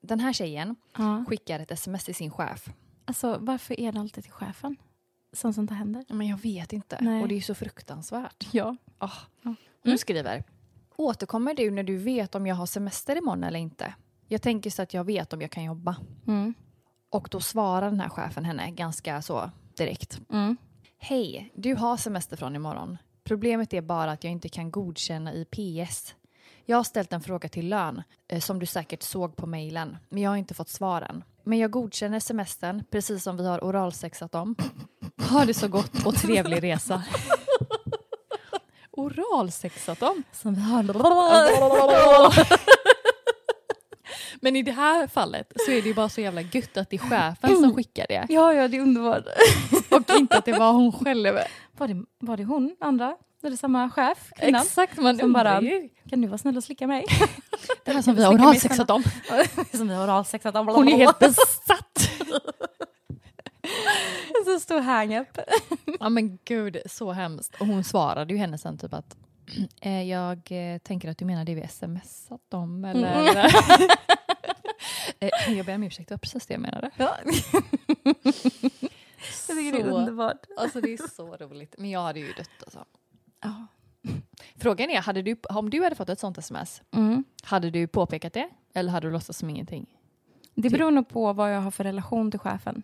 [0.02, 1.26] Den här tjejen Ja.
[1.28, 2.70] skickar ett sms till sin chef.
[3.06, 4.76] Alltså, varför är det alltid till chefen?
[5.34, 6.06] Sånt som det händer.
[6.10, 6.98] Men jag vet inte.
[7.02, 7.22] Nej.
[7.22, 8.48] Och det är så fruktansvärt.
[8.52, 8.76] Ja.
[8.98, 9.12] Ah.
[9.42, 9.56] Ja.
[9.84, 10.44] Hon skriver.
[10.96, 13.94] Återkommer du när du vet om jag har semester imorgon eller inte?
[14.28, 15.96] Jag tänker så att jag vet om jag kan jobba.
[16.28, 16.54] Mm.
[17.10, 20.22] Och då svarar den här chefen henne ganska så direkt.
[20.30, 20.58] Mm.
[21.02, 22.98] Hej, du har semester från imorgon.
[23.24, 26.16] Problemet är bara att jag inte kan godkänna i PS.
[26.66, 30.24] Jag har ställt en fråga till lön, eh, som du säkert såg på mejlen, men
[30.24, 31.24] jag har inte fått svar än.
[31.44, 34.56] Men jag godkänner semestern, precis som vi har oralsexat om.
[35.30, 37.04] Ha det så gott och trevlig resa.
[38.92, 40.24] oralsexat om?
[40.32, 40.84] Som vi har...
[44.42, 46.96] Men i det här fallet så är det ju bara så jävla gött att det
[46.96, 48.26] är chefen som skickar det.
[48.30, 49.24] Ja, ja, det är underbart.
[50.00, 51.38] Och inte att det var hon själv.
[51.78, 53.16] Var det, var det hon, andra?
[53.44, 54.62] Är det samma chef, kvinnan?
[54.62, 55.90] Exakt, man Som bara, ju.
[56.10, 57.06] kan du vara snäll och slicka mig?
[57.86, 59.04] Det här som vi har oralsexat om.
[59.74, 60.68] som vi har oralsexat om.
[60.68, 62.10] Hon är helt besatt.
[64.46, 65.38] så stor hang-up.
[66.00, 67.56] Ja men gud, så hemskt.
[67.60, 69.18] Och hon svarade ju henne sen typ att
[69.82, 73.46] eh, jag eh, tänker att du menar det vi smsat om eller?
[75.20, 76.92] eh, jag ber om ursäkt, det var precis det jag menade.
[76.98, 77.18] Ja.
[79.48, 80.46] Jag tycker det är Så- underbart.
[80.58, 81.76] Alltså det är så roligt.
[81.78, 82.86] Men jag hade ju dött alltså.
[83.42, 83.66] Ja.
[84.56, 87.24] Frågan är, hade du, om du hade fått ett sånt sms, Mm.
[87.44, 88.50] hade du påpekat det?
[88.74, 89.86] Eller hade du låtsats som ingenting?
[90.56, 92.84] Det beror nog på vad jag har för relation till chefen.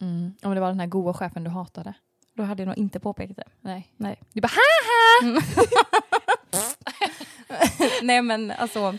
[0.00, 0.34] Mm.
[0.42, 1.94] Om det var den här goa chefen du hatade?
[2.34, 3.44] Då hade jag nog inte påpekat det.
[3.60, 3.88] Nej.
[3.96, 4.20] Nej.
[4.32, 5.40] Du bara haha!
[8.02, 8.94] Nej men alltså,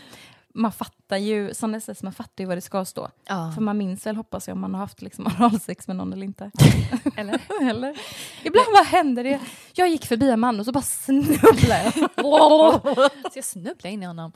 [0.56, 3.10] man fattar ju, sådana sms, man fattar ju vad det ska stå.
[3.28, 3.52] Ja.
[3.54, 6.24] För man minns väl, hoppas jag, om man har haft liksom oralsex med någon eller
[6.26, 6.50] inte.
[7.16, 7.40] Eller?
[7.70, 7.98] eller?
[8.42, 9.40] Ibland bara händer det.
[9.74, 12.82] Jag gick förbi en man och så bara snubblade jag.
[13.32, 14.32] Så jag snubblade in i honom.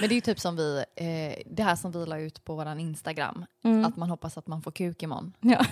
[0.00, 2.54] Men det är ju typ som vi, eh, det här som vi la ut på
[2.54, 3.84] våran Instagram, Mm.
[3.84, 5.32] att man hoppas att man får kuk imorgon.
[5.40, 5.64] Ja.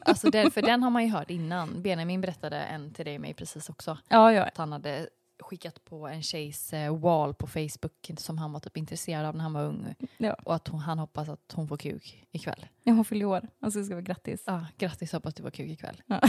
[0.00, 1.82] Alltså den, för den har man ju hört innan.
[1.82, 3.98] Benjamin berättade en till dig och mig precis också.
[4.08, 4.42] ja, ja.
[4.44, 5.06] Att han hade
[5.44, 9.42] skickat på en tjejs eh, wall på Facebook som han var typ intresserad av när
[9.42, 9.94] han var ung.
[10.16, 10.34] Ja.
[10.44, 12.66] Och att hon, han hoppas att hon får kuk ikväll.
[12.82, 13.48] ja hon fyller år.
[13.60, 14.42] Alltså det ska vara grattis.
[14.46, 16.02] Ja, grattis hoppas du får kuk ikväll.
[16.06, 16.20] Ja.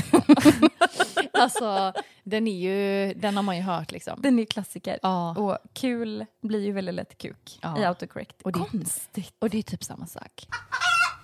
[1.34, 1.94] alltså
[2.24, 4.22] den är ju, den har man ju hört liksom.
[4.22, 5.00] Den är ju klassiker.
[5.02, 5.36] Ja.
[5.38, 7.80] Och kul blir ju väldigt lätt kuk Ja.
[7.82, 8.42] i autocorrect.
[8.42, 9.34] Och det- Konstigt.
[9.40, 10.48] Och det är typ samma sak.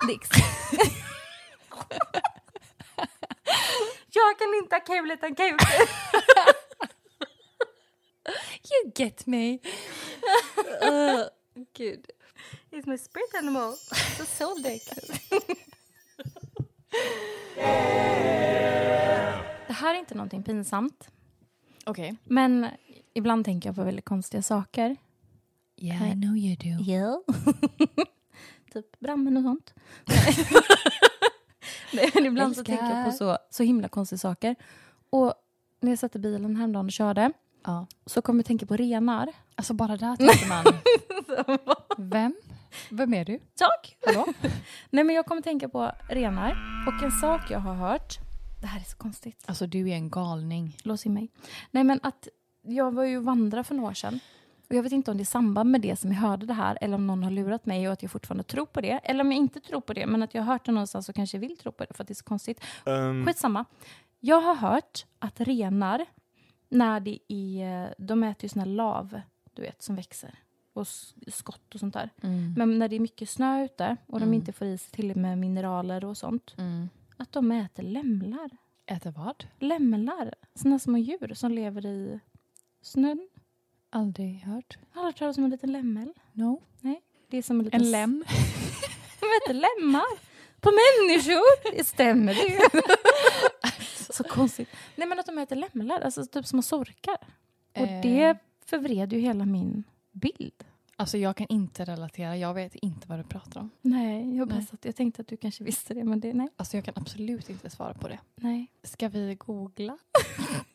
[0.07, 0.13] Det
[4.13, 5.61] jag kan inte ha kul utan kuk.
[8.25, 9.59] You get me.
[11.73, 12.07] Gud.
[12.71, 13.73] It's my spirit animal.
[14.17, 14.81] The soul deck.
[19.67, 21.09] Det här är inte någonting pinsamt.
[21.85, 22.15] Okej.
[22.23, 22.67] Men
[23.13, 24.95] ibland tänker jag på väldigt konstiga saker.
[25.77, 26.83] Yeah, I know you do.
[26.91, 27.23] Ja.
[28.73, 29.73] typ brammen och sånt.
[31.93, 34.55] Nej, men ibland så tänker jag på så, så himla konstiga saker.
[35.09, 35.33] Och
[35.79, 37.31] när jag satt i bilen häromdagen och körde
[37.63, 37.87] Ja.
[38.05, 39.29] så kom jag tänka på renar.
[39.55, 40.65] Alltså bara där tänker man.
[42.09, 42.35] Vem?
[42.89, 43.39] Vem är du?
[43.59, 44.13] Jag?
[44.13, 44.33] Hallå?
[44.89, 46.57] Nej men jag kommer tänka på renar.
[46.87, 48.13] Och en sak jag har hört.
[48.61, 49.43] Det här är så konstigt.
[49.45, 50.77] Alltså du är en galning.
[50.83, 51.29] Lås in mig.
[51.71, 52.27] Nej men att
[52.61, 54.19] jag var ju vandra för några år sedan.
[54.69, 56.77] Och jag vet inte om det är samband med det som jag hörde det här
[56.81, 58.99] eller om någon har lurat mig och att jag fortfarande tror på det.
[59.03, 61.15] Eller om jag inte tror på det men att jag har hört det någonstans och
[61.15, 62.63] kanske vill tro på det för att det är så konstigt.
[62.85, 63.65] Um, Skitsamma.
[64.19, 66.05] Jag har hört att renar,
[66.71, 69.21] när det är, de äter ju såna lav,
[69.53, 70.35] du vet, som växer.
[70.73, 70.87] Och
[71.27, 72.09] skott och sånt där.
[72.23, 72.53] Mm.
[72.57, 74.33] Men när det är mycket snö ute och de Mm.
[74.33, 76.55] inte får i sig till med mineraler och sånt.
[76.57, 76.89] Mm.
[77.17, 78.49] Att de äter lämlar.
[78.85, 79.45] Äter vad?
[79.59, 80.33] Lämlar.
[80.55, 82.19] Såna små djur som lever i
[82.81, 83.29] snön.
[83.89, 84.77] Aldrig hört.
[84.91, 86.13] Har du hört talas om en liten lämmel?
[86.33, 86.61] No.
[87.29, 87.81] Det är som en liten...
[87.81, 88.23] En lem?
[89.19, 90.31] De äter lemmar.
[90.59, 91.77] På människor!
[91.77, 92.59] Det stämmer det.
[94.23, 94.69] Så konstigt.
[94.95, 97.17] Nej men att de äter lämlar, alltså typ små sorkar.
[97.75, 98.01] Och Eh.
[98.01, 100.63] det förvred ju hela min bild.
[100.95, 102.37] Alltså jag kan inte relatera.
[102.37, 103.69] Jag vet inte vad du pratar om.
[103.81, 104.61] Nej, jag, Nej.
[104.65, 106.47] satt, jag tänkte att du kanske visste det, men det, nej.
[106.57, 108.19] Alltså jag kan absolut inte svara på det.
[108.35, 108.67] nej.
[108.83, 109.97] Ska vi googla?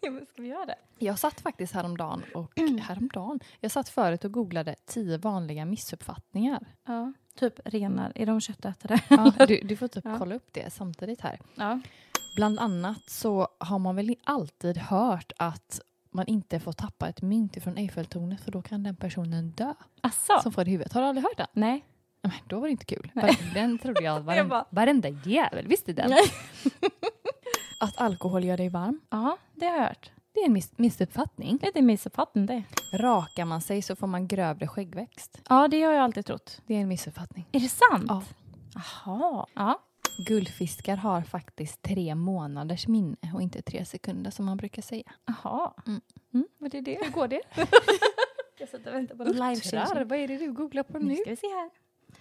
[0.01, 0.75] Ja, men ska vi göra det?
[0.99, 3.41] Jag satt faktiskt häromdagen och häromdagen.
[3.61, 6.67] Jag satt förut och googlade tio vanliga missuppfattningar.
[6.85, 7.13] Ja.
[7.39, 9.01] Typ renar, är de köttätare?
[9.09, 10.19] Ja, du, du får typ Ja.
[10.19, 11.41] kolla upp det samtidigt här.
[11.55, 11.81] Ja.
[12.37, 15.81] Bland annat så har man väl alltid hört att
[16.11, 20.41] man inte får tappa ett mynt från Eiffeltornet för då kan den personen dö Asså?
[20.43, 20.93] som får det i huvudet.
[20.93, 21.47] Har du aldrig hört den?
[21.53, 21.85] Nej.
[22.23, 23.11] Men då var det inte kul.
[23.15, 23.39] Nej.
[23.55, 26.13] Den trodde jag, varen, bara- varenda jävel visste den.
[27.81, 30.11] Att alkohol gör dig varm, Ja, det har jag hört.
[30.35, 31.59] det är en miss- missuppfattning.
[31.63, 32.63] Det är missuppfattning det.
[32.93, 35.41] Rakar man sig så får man grövre skäggväxt.
[35.49, 36.61] Ja, det har jag alltid trott.
[36.67, 37.47] Det är en missuppfattning.
[37.53, 38.05] Är det sant?
[38.09, 38.23] Ja.
[39.05, 39.47] Jaha.
[39.55, 39.83] Ja.
[40.19, 45.13] Guldfiskar har faktiskt tre månaders minne och inte tre sekunder som man brukar säga.
[45.25, 45.75] Jaha.
[45.87, 46.01] Mm.
[46.35, 46.47] Mm.
[46.59, 46.99] Vad är det?
[47.05, 47.41] Hur går det?
[48.59, 51.17] Jag sitter och väntar på en Uttrar, vad är det du googlar på Nu nu?
[51.17, 51.71] ska vi se här.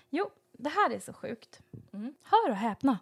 [0.09, 1.61] Jo, det här är så sjukt.
[1.93, 2.13] Mm.
[2.23, 2.99] Hör och häpna.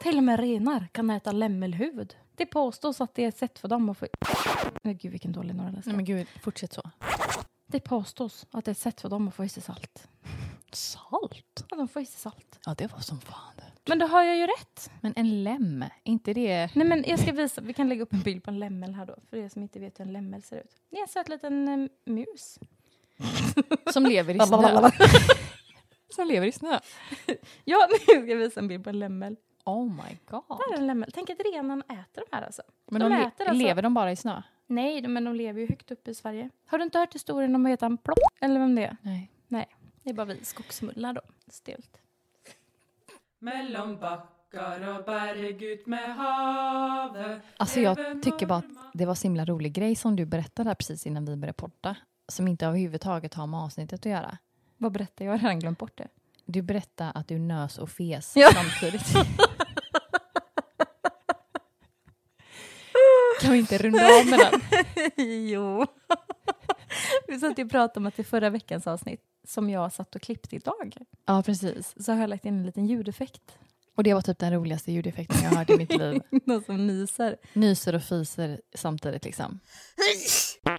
[0.00, 2.16] Till och med renar kan äta lämmelhuvud.
[2.34, 4.06] Det påstås att det är ett sätt för dem att få...
[4.82, 5.90] Nej, gud vilken dålig norrländska.
[5.90, 6.90] Nej men gud, fortsätt så.
[7.66, 10.08] Det påstås att det är ett sätt för dem att få i sig salt.
[10.72, 11.64] Salt?
[11.70, 12.58] Ja, de får i sig salt.
[12.66, 13.62] Ja, det var som fan det.
[13.86, 14.90] Men då har jag ju rätt.
[15.00, 16.70] Men en lem, inte det...
[16.74, 19.06] Nej men jag ska visa, vi kan lägga upp en bild på en lämmel här
[19.06, 20.76] då, för er som inte vet hur en lämmel ser ut.
[20.90, 22.58] Det är en söt liten eh, mus.
[23.92, 24.90] Som lever i snö.
[26.14, 26.78] som lever i snö.
[27.64, 29.36] Ja, nu ska jag visa en bild på en lämmel.
[29.64, 30.44] Oh my god.
[30.48, 31.10] Där är en lämmel.
[31.14, 32.62] Tänk att renarna äter de här alltså.
[32.90, 34.42] Men de de, le- äter alltså- lever de bara i snö?
[34.66, 36.50] Nej, de- men de lever ju högt upp i Sverige.
[36.66, 38.18] Har du inte hört historien om vad heter han Plopp?
[38.40, 38.96] Eller vem det är?
[39.02, 39.30] Nej.
[39.48, 39.66] Nej,
[40.02, 41.20] det är bara vi skogsmullar då.
[41.48, 41.96] Stelt.
[43.38, 49.22] Mellom backar och berg ut med havet Alltså jag tycker bara att det var så
[49.22, 51.96] himla rolig grej som du berättade där precis innan vi började podda.
[52.28, 54.38] Som inte överhuvudtaget har med avsnittet att göra.
[54.76, 55.32] Vad berättar jag?
[55.34, 56.08] Jag har redan glömt bort det.
[56.44, 58.50] Du berättade att du nös och fes Ja.
[58.54, 59.12] samtidigt.
[63.40, 64.60] kan vi inte runda av med den?
[65.48, 65.86] jo.
[67.28, 70.22] vi satt ju och pratade om att i förra veckans avsnitt, som jag satt och
[70.22, 70.96] klippte idag,
[71.26, 71.94] Ja, precis.
[72.04, 73.58] så har jag lagt in en liten ljudeffekt.
[73.94, 76.22] Och det var typ den roligaste ljudeffekten jag har hört i mitt liv.
[76.44, 77.36] Någon som nyser.
[77.52, 79.60] Nyser och fiser samtidigt liksom.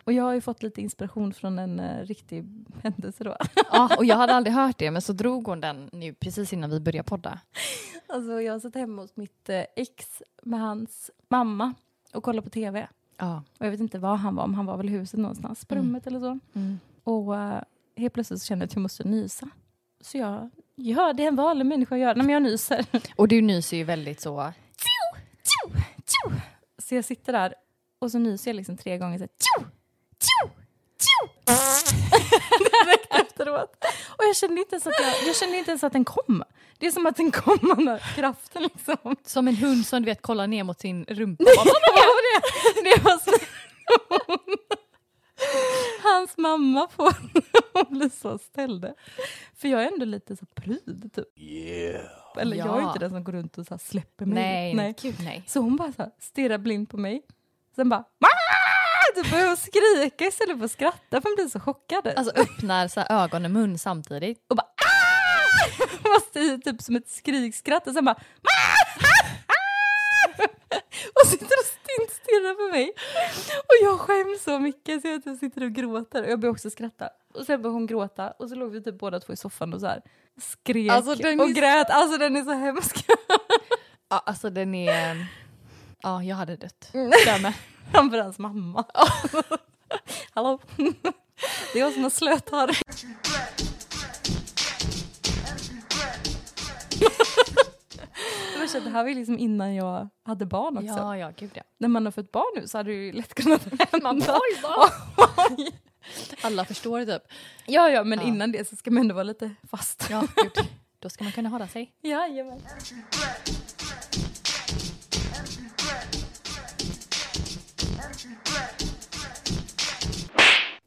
[0.03, 2.45] Och jag har ju fått lite inspiration från en uh, riktig
[2.83, 3.35] händelse då.
[3.71, 6.69] Ja, och jag hade aldrig hört det, men så drog hon den nu precis innan
[6.69, 7.39] vi började podda.
[8.07, 11.73] Alltså jag satt hemma hos mitt eh, ex med hans mamma
[12.13, 12.87] och kollade på tv.
[13.17, 13.43] Ja.
[13.59, 15.75] Och jag vet inte var han var, om han var väl i huset någonstans, på
[15.75, 15.85] Mm.
[15.87, 16.39] rummet eller så.
[16.53, 16.79] Mm.
[17.03, 17.61] Och eh,
[17.99, 19.49] helt plötsligt så kände jag att jag måste nysa.
[20.01, 22.85] Så jag, ja det är en vanlig människa gör, men jag nyser.
[23.15, 24.53] Och du nyser ju väldigt så...
[26.77, 27.53] Så jag sitter där
[27.99, 29.65] och så nyser jag liksom tre gånger så här, tjo,
[30.19, 30.49] tjo.
[32.85, 33.85] Direkt efteråt.
[34.07, 36.43] Och jag kände, inte ens att jag, jag kände inte ens att den kom.
[36.77, 39.15] Det är som att den kom, den där kraften liksom.
[39.25, 41.43] Som en hund som du vet kollar ner mot sin rumpa.
[41.43, 42.41] Det var det.
[42.89, 43.31] Det var så...
[46.03, 47.13] Hans mamma får
[47.81, 48.93] att bli så ställd.
[49.55, 51.25] För jag är ändå lite så pryd typ.
[52.37, 52.87] Eller jag är Ja.
[52.87, 54.43] inte den som går runt och så här släpper mig.
[54.43, 54.95] Nej, nej.
[55.01, 55.43] Gud, nej.
[55.47, 57.21] Så hon bara så här stirrar blind på mig.
[57.75, 58.03] Sen bara!
[59.15, 62.07] Typ börjar hon skrika istället för att skratta för hon blir så chockad.
[62.07, 64.45] Alltså öppnar så här ögon och mun samtidigt.
[64.49, 64.67] och bara!
[66.03, 68.15] Fast i typ som ett skrikskratt och sen bara
[71.21, 72.91] och sitter och stint stirrar på mig.
[73.59, 76.69] Och jag skäms så mycket så jag typ sitter och gråter och jag börjar också
[76.69, 77.09] skratta.
[77.33, 79.79] Och sen börjar hon gråta och så låg vi typ båda två i soffan och
[79.79, 80.01] så här
[80.41, 81.89] skrek Alltså, den och grät.
[81.89, 83.05] Alltså den är så hemsk.
[84.09, 85.27] Ja, alltså den är...
[86.01, 86.89] Ja, jag hade dött.
[86.93, 87.09] Mm.
[87.09, 87.53] Där med.
[87.91, 88.85] Framför hans mamma.
[90.33, 90.59] Hallå?
[91.73, 92.77] Det är jag som har slötharr.
[98.77, 100.87] Att det här var ju liksom innan jag hade barn också.
[100.87, 101.61] Ja, ja, gud ja.
[101.77, 103.61] När man har fått barn nu så hade det ju lätt kunnat
[103.91, 104.09] hända.
[104.39, 104.61] oj,
[105.57, 105.71] Oj.
[106.41, 107.21] Alla förstår typ.
[107.65, 108.25] Ja, ja, men Ja.
[108.25, 110.07] innan det så ska man ändå vara lite fast.
[110.09, 110.65] Ja, gud.
[110.99, 111.91] Då ska man kunna hålla sig.
[112.01, 112.59] Jajamän.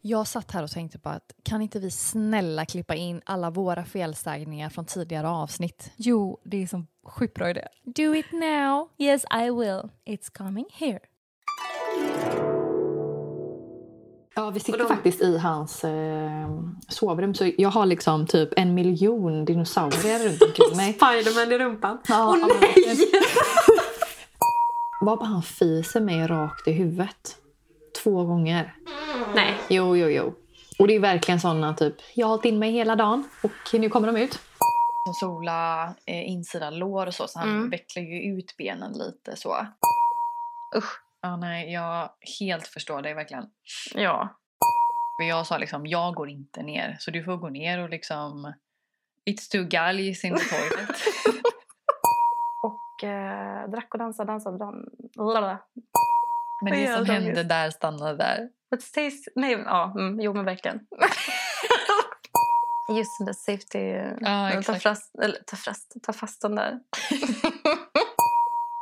[0.04, 3.84] Jag satt här och tänkte på att kan inte vi snälla klippa in alla våra
[3.84, 5.90] felsägningar från tidigare avsnitt?
[5.96, 7.68] Jo, det är som sjukt bra idé.
[7.84, 8.88] Do it now!
[8.98, 9.90] Yes, I will.
[10.06, 10.98] It's coming here.
[14.34, 16.48] Ja, vi sitter faktiskt i hans eh,
[16.88, 20.92] sovrum så jag har liksom typ en miljon dinosaurier runt omkring mig.
[20.92, 21.98] Spiderman i rumpan.
[22.08, 22.96] Ja, Åh ja, nej!
[25.00, 27.36] Vad bara han fiser mig rakt i huvudet.
[28.02, 28.74] Två gånger.
[29.34, 29.54] Nej.
[29.68, 30.34] Jo, jo, jo.
[30.78, 33.88] Och det är verkligen såna typ, jag har hållit in mig hela dagen och nu
[33.88, 34.38] kommer de ut.
[35.20, 37.70] Sola eh, insida lår och så, så han Mm.
[37.70, 39.66] vecklar ju ut benen lite så.
[40.76, 41.02] Usch.
[41.22, 42.10] Ja, nej, jag
[42.40, 43.44] helt förstår dig verkligen.
[43.94, 44.28] Ja.
[45.20, 46.96] För jag sa liksom, jag går inte ner.
[47.00, 48.52] Så du får gå ner och liksom...
[49.30, 50.90] It's too gallis in the toilet.
[52.64, 55.58] Och eh, drack och dansade, dansade, dansade.
[56.64, 58.48] Men det som de hände där stannade där.
[58.72, 59.28] But stays...
[59.34, 59.94] Nej, ja.
[59.98, 60.80] Mm, jo, men verkligen.
[62.96, 63.78] Just den där safety...
[64.20, 66.70] Ja, ta, fast, eller, ta, fast, ta fast den där.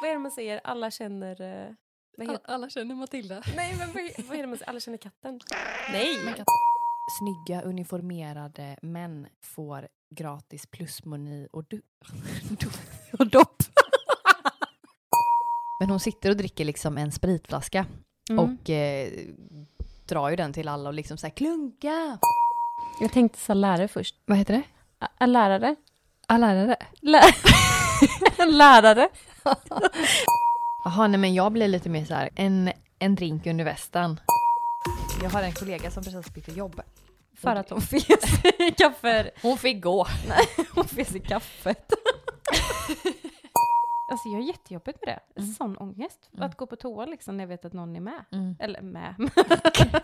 [0.00, 0.60] Vad är det man säger?
[0.64, 1.40] Alla känner...
[1.42, 1.72] eh,
[2.18, 2.50] Vad heter...
[2.52, 3.42] Alla känner Matilda.
[3.56, 4.68] Nej, men vad, vad är det man säger?
[4.70, 5.40] Alla känner katten?
[5.92, 6.16] Nej!
[7.18, 11.82] Snygga uniformerade män får gratis plusmoni och, du-
[13.18, 13.56] och dopp.
[15.80, 17.86] Men hon sitter och dricker liksom en spritflaska
[18.30, 18.44] Mm.
[18.60, 19.08] och eh,
[20.10, 22.18] drar ju den till alla och liksom såhär klunka.
[23.00, 24.14] Jag tänkte så lärare först.
[24.26, 24.62] Vad heter det?
[25.24, 25.76] Ä- lärare?
[26.28, 26.76] Ah, lärare.
[27.00, 27.22] Lä-
[28.46, 29.08] lärare?
[30.84, 34.20] Jaha, nej men jag blir lite mer så här, en, en drink under västen.
[35.22, 36.80] Jag har en kollega som precis bytte jobb.
[37.40, 38.10] För att hon fes
[38.58, 39.30] i kaffe.
[39.42, 40.06] Hon fick gå.
[40.28, 41.92] Nej, hon fes i kaffet.
[44.10, 45.40] Alltså jag har jättejobbigt med det.
[45.40, 45.52] Mm.
[45.52, 46.30] Sån ångest.
[46.38, 48.24] Att gå på toa liksom när jag vet att någon är med.
[48.32, 48.56] Mm.
[48.58, 49.14] Eller med.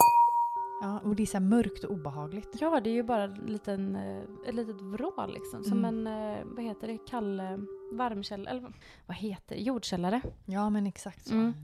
[0.82, 2.56] Ja, och det är så mörkt och obehagligt.
[2.60, 5.64] ja, det är ju bara en liten, eh, ett litet vrå liksom.
[5.64, 6.06] Som Mm.
[6.06, 7.56] en, eh, vad heter det, kall eh,
[7.92, 8.50] varmkällare.
[8.50, 8.72] Eller
[9.06, 9.62] vad heter det?
[9.62, 10.20] Jordkällare.
[10.46, 11.34] Ja, men exakt så.
[11.34, 11.54] Mm.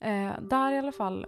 [0.00, 1.26] Eh, där i alla fall.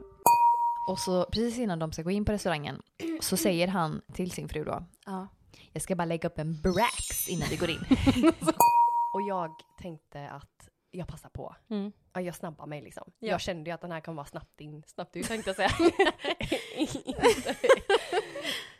[0.89, 2.83] Och så precis innan de ska gå in på restaurangen
[3.21, 4.85] så säger han till sin fru då.
[5.07, 5.29] Ja.
[5.73, 7.79] Jag ska bara lägga upp en brax innan vi går in.
[9.15, 11.57] Och jag tänkte att jag passar på.
[11.71, 11.93] Mm.
[12.13, 13.13] Ja, jag snabbar mig liksom.
[13.19, 13.29] Ja.
[13.29, 15.71] Jag kände ju att den här kommer vara snabbt in, snabbt ut tänkte jag säga.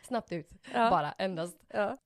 [0.07, 0.89] snabbt ut, Ja.
[0.89, 1.57] bara endast.
[1.67, 1.97] Ja.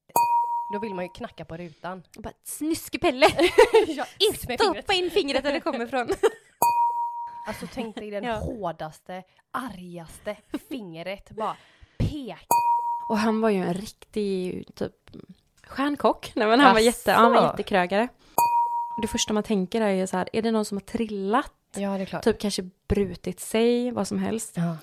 [0.74, 2.04] Då vill man ju knacka på rutan.
[2.18, 3.28] Och bara snuskepelle!
[4.60, 6.10] Stoppa in fingret där det kommer ifrån.
[7.48, 10.38] Alltså tänk dig den hårdaste, argaste
[10.70, 11.58] fingret bara
[11.98, 12.48] pek.
[13.10, 15.10] Och han var ju en riktig typ
[15.68, 16.32] stjärnkock.
[16.36, 17.48] Nej, men han, var jätte, han var Asså?
[17.48, 18.08] jättekrögare.
[19.02, 21.54] Det första man tänker är ju så här, är det någon som har trillat?
[21.76, 22.24] Ja, det är klart.
[22.24, 24.54] Typ kanske brutit sig, vad som helst.
[24.56, 24.78] Ja.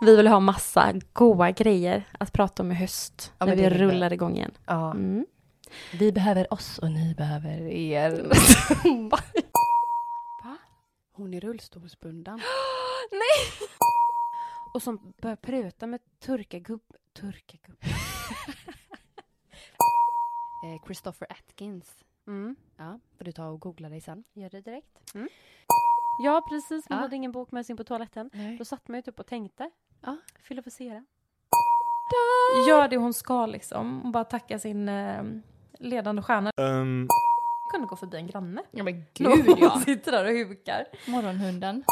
[0.00, 3.32] Vi vill ha massa goa grejer att prata om i höst.
[3.38, 4.52] Ja, när vi det rullar igång igen.
[4.66, 4.90] ja.
[4.90, 5.26] Mm.
[5.92, 8.10] Vi behöver oss och ni behöver er.
[9.10, 9.18] Va?
[11.12, 12.34] Hon är rullstolsbunden.
[13.10, 13.68] Nej!
[14.74, 16.82] Och som börjar pröta med turkagubb.
[17.20, 17.76] Turkagubb.
[20.64, 22.04] Eh, Christopher Atkins.
[22.26, 22.56] Mm.
[22.76, 24.24] Ja, får du ta och googla dig sen.
[24.34, 25.14] Gör det direkt.
[25.14, 25.28] Mm.
[26.24, 26.88] Ja, precis.
[26.88, 27.02] Man Ja.
[27.02, 28.30] hade ingen bok med sig in på toaletten.
[28.32, 28.56] Nej.
[28.58, 29.70] Då satt man ju typ och tänkte.
[30.00, 30.16] Ja.
[30.42, 31.04] Filosofera.
[32.68, 34.02] Gör det hon ska liksom.
[34.04, 35.22] Och bara tacka sin eh,
[35.78, 36.52] ledande stjärna.
[36.56, 37.08] Um,
[37.72, 38.62] kunde gå förbi en granne.
[38.70, 39.80] Ja men Någon gud ja.
[39.84, 40.84] sitter där och hukar.
[41.06, 41.84] Morgonhunden.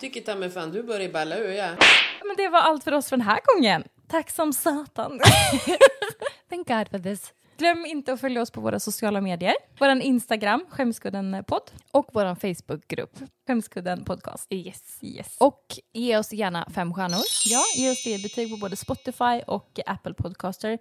[0.00, 1.68] Tycker ta mig fan du börjar balla ur ja.
[2.26, 3.84] Men det var allt för oss för den här gången.
[4.08, 5.20] Tack som satan.
[6.48, 7.32] Thank God for this.
[7.58, 9.54] Glöm inte att följa oss på våra sociala medier.
[9.78, 11.70] Vår Instagram, Skämskudden podd.
[11.92, 13.18] Och vår Facebookgrupp.
[13.46, 14.52] Skämskudden podcast.
[14.52, 14.98] Yes.
[15.02, 15.36] Yes.
[15.40, 17.22] Och ge oss gärna fem stjärnor.
[17.46, 20.78] Ja, ge oss det betyg på både Spotify och Apple Podcaster.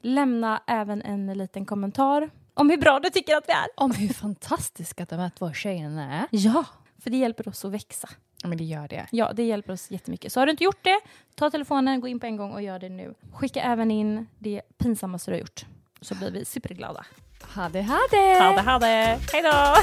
[0.00, 3.66] Lämna även en liten kommentar om hur bra du tycker att vi är.
[3.76, 6.26] Om hur fantastiska de här två tjejerna är.
[6.30, 6.64] Ja,
[6.98, 8.08] för det hjälper oss att växa.
[8.42, 9.06] Ja men det gör det.
[9.10, 10.32] Ja, det hjälper oss jättemycket.
[10.32, 11.00] Så har du inte gjort det,
[11.34, 13.14] ta telefonen, gå in på en gång och gör det nu.
[13.32, 15.66] Skicka även in det pinsammaste du har gjort
[16.00, 17.04] så blir vi superglada.
[17.42, 18.38] Ha det, ha det!
[18.40, 19.20] Ha det, ha det!
[19.32, 19.74] Hej då!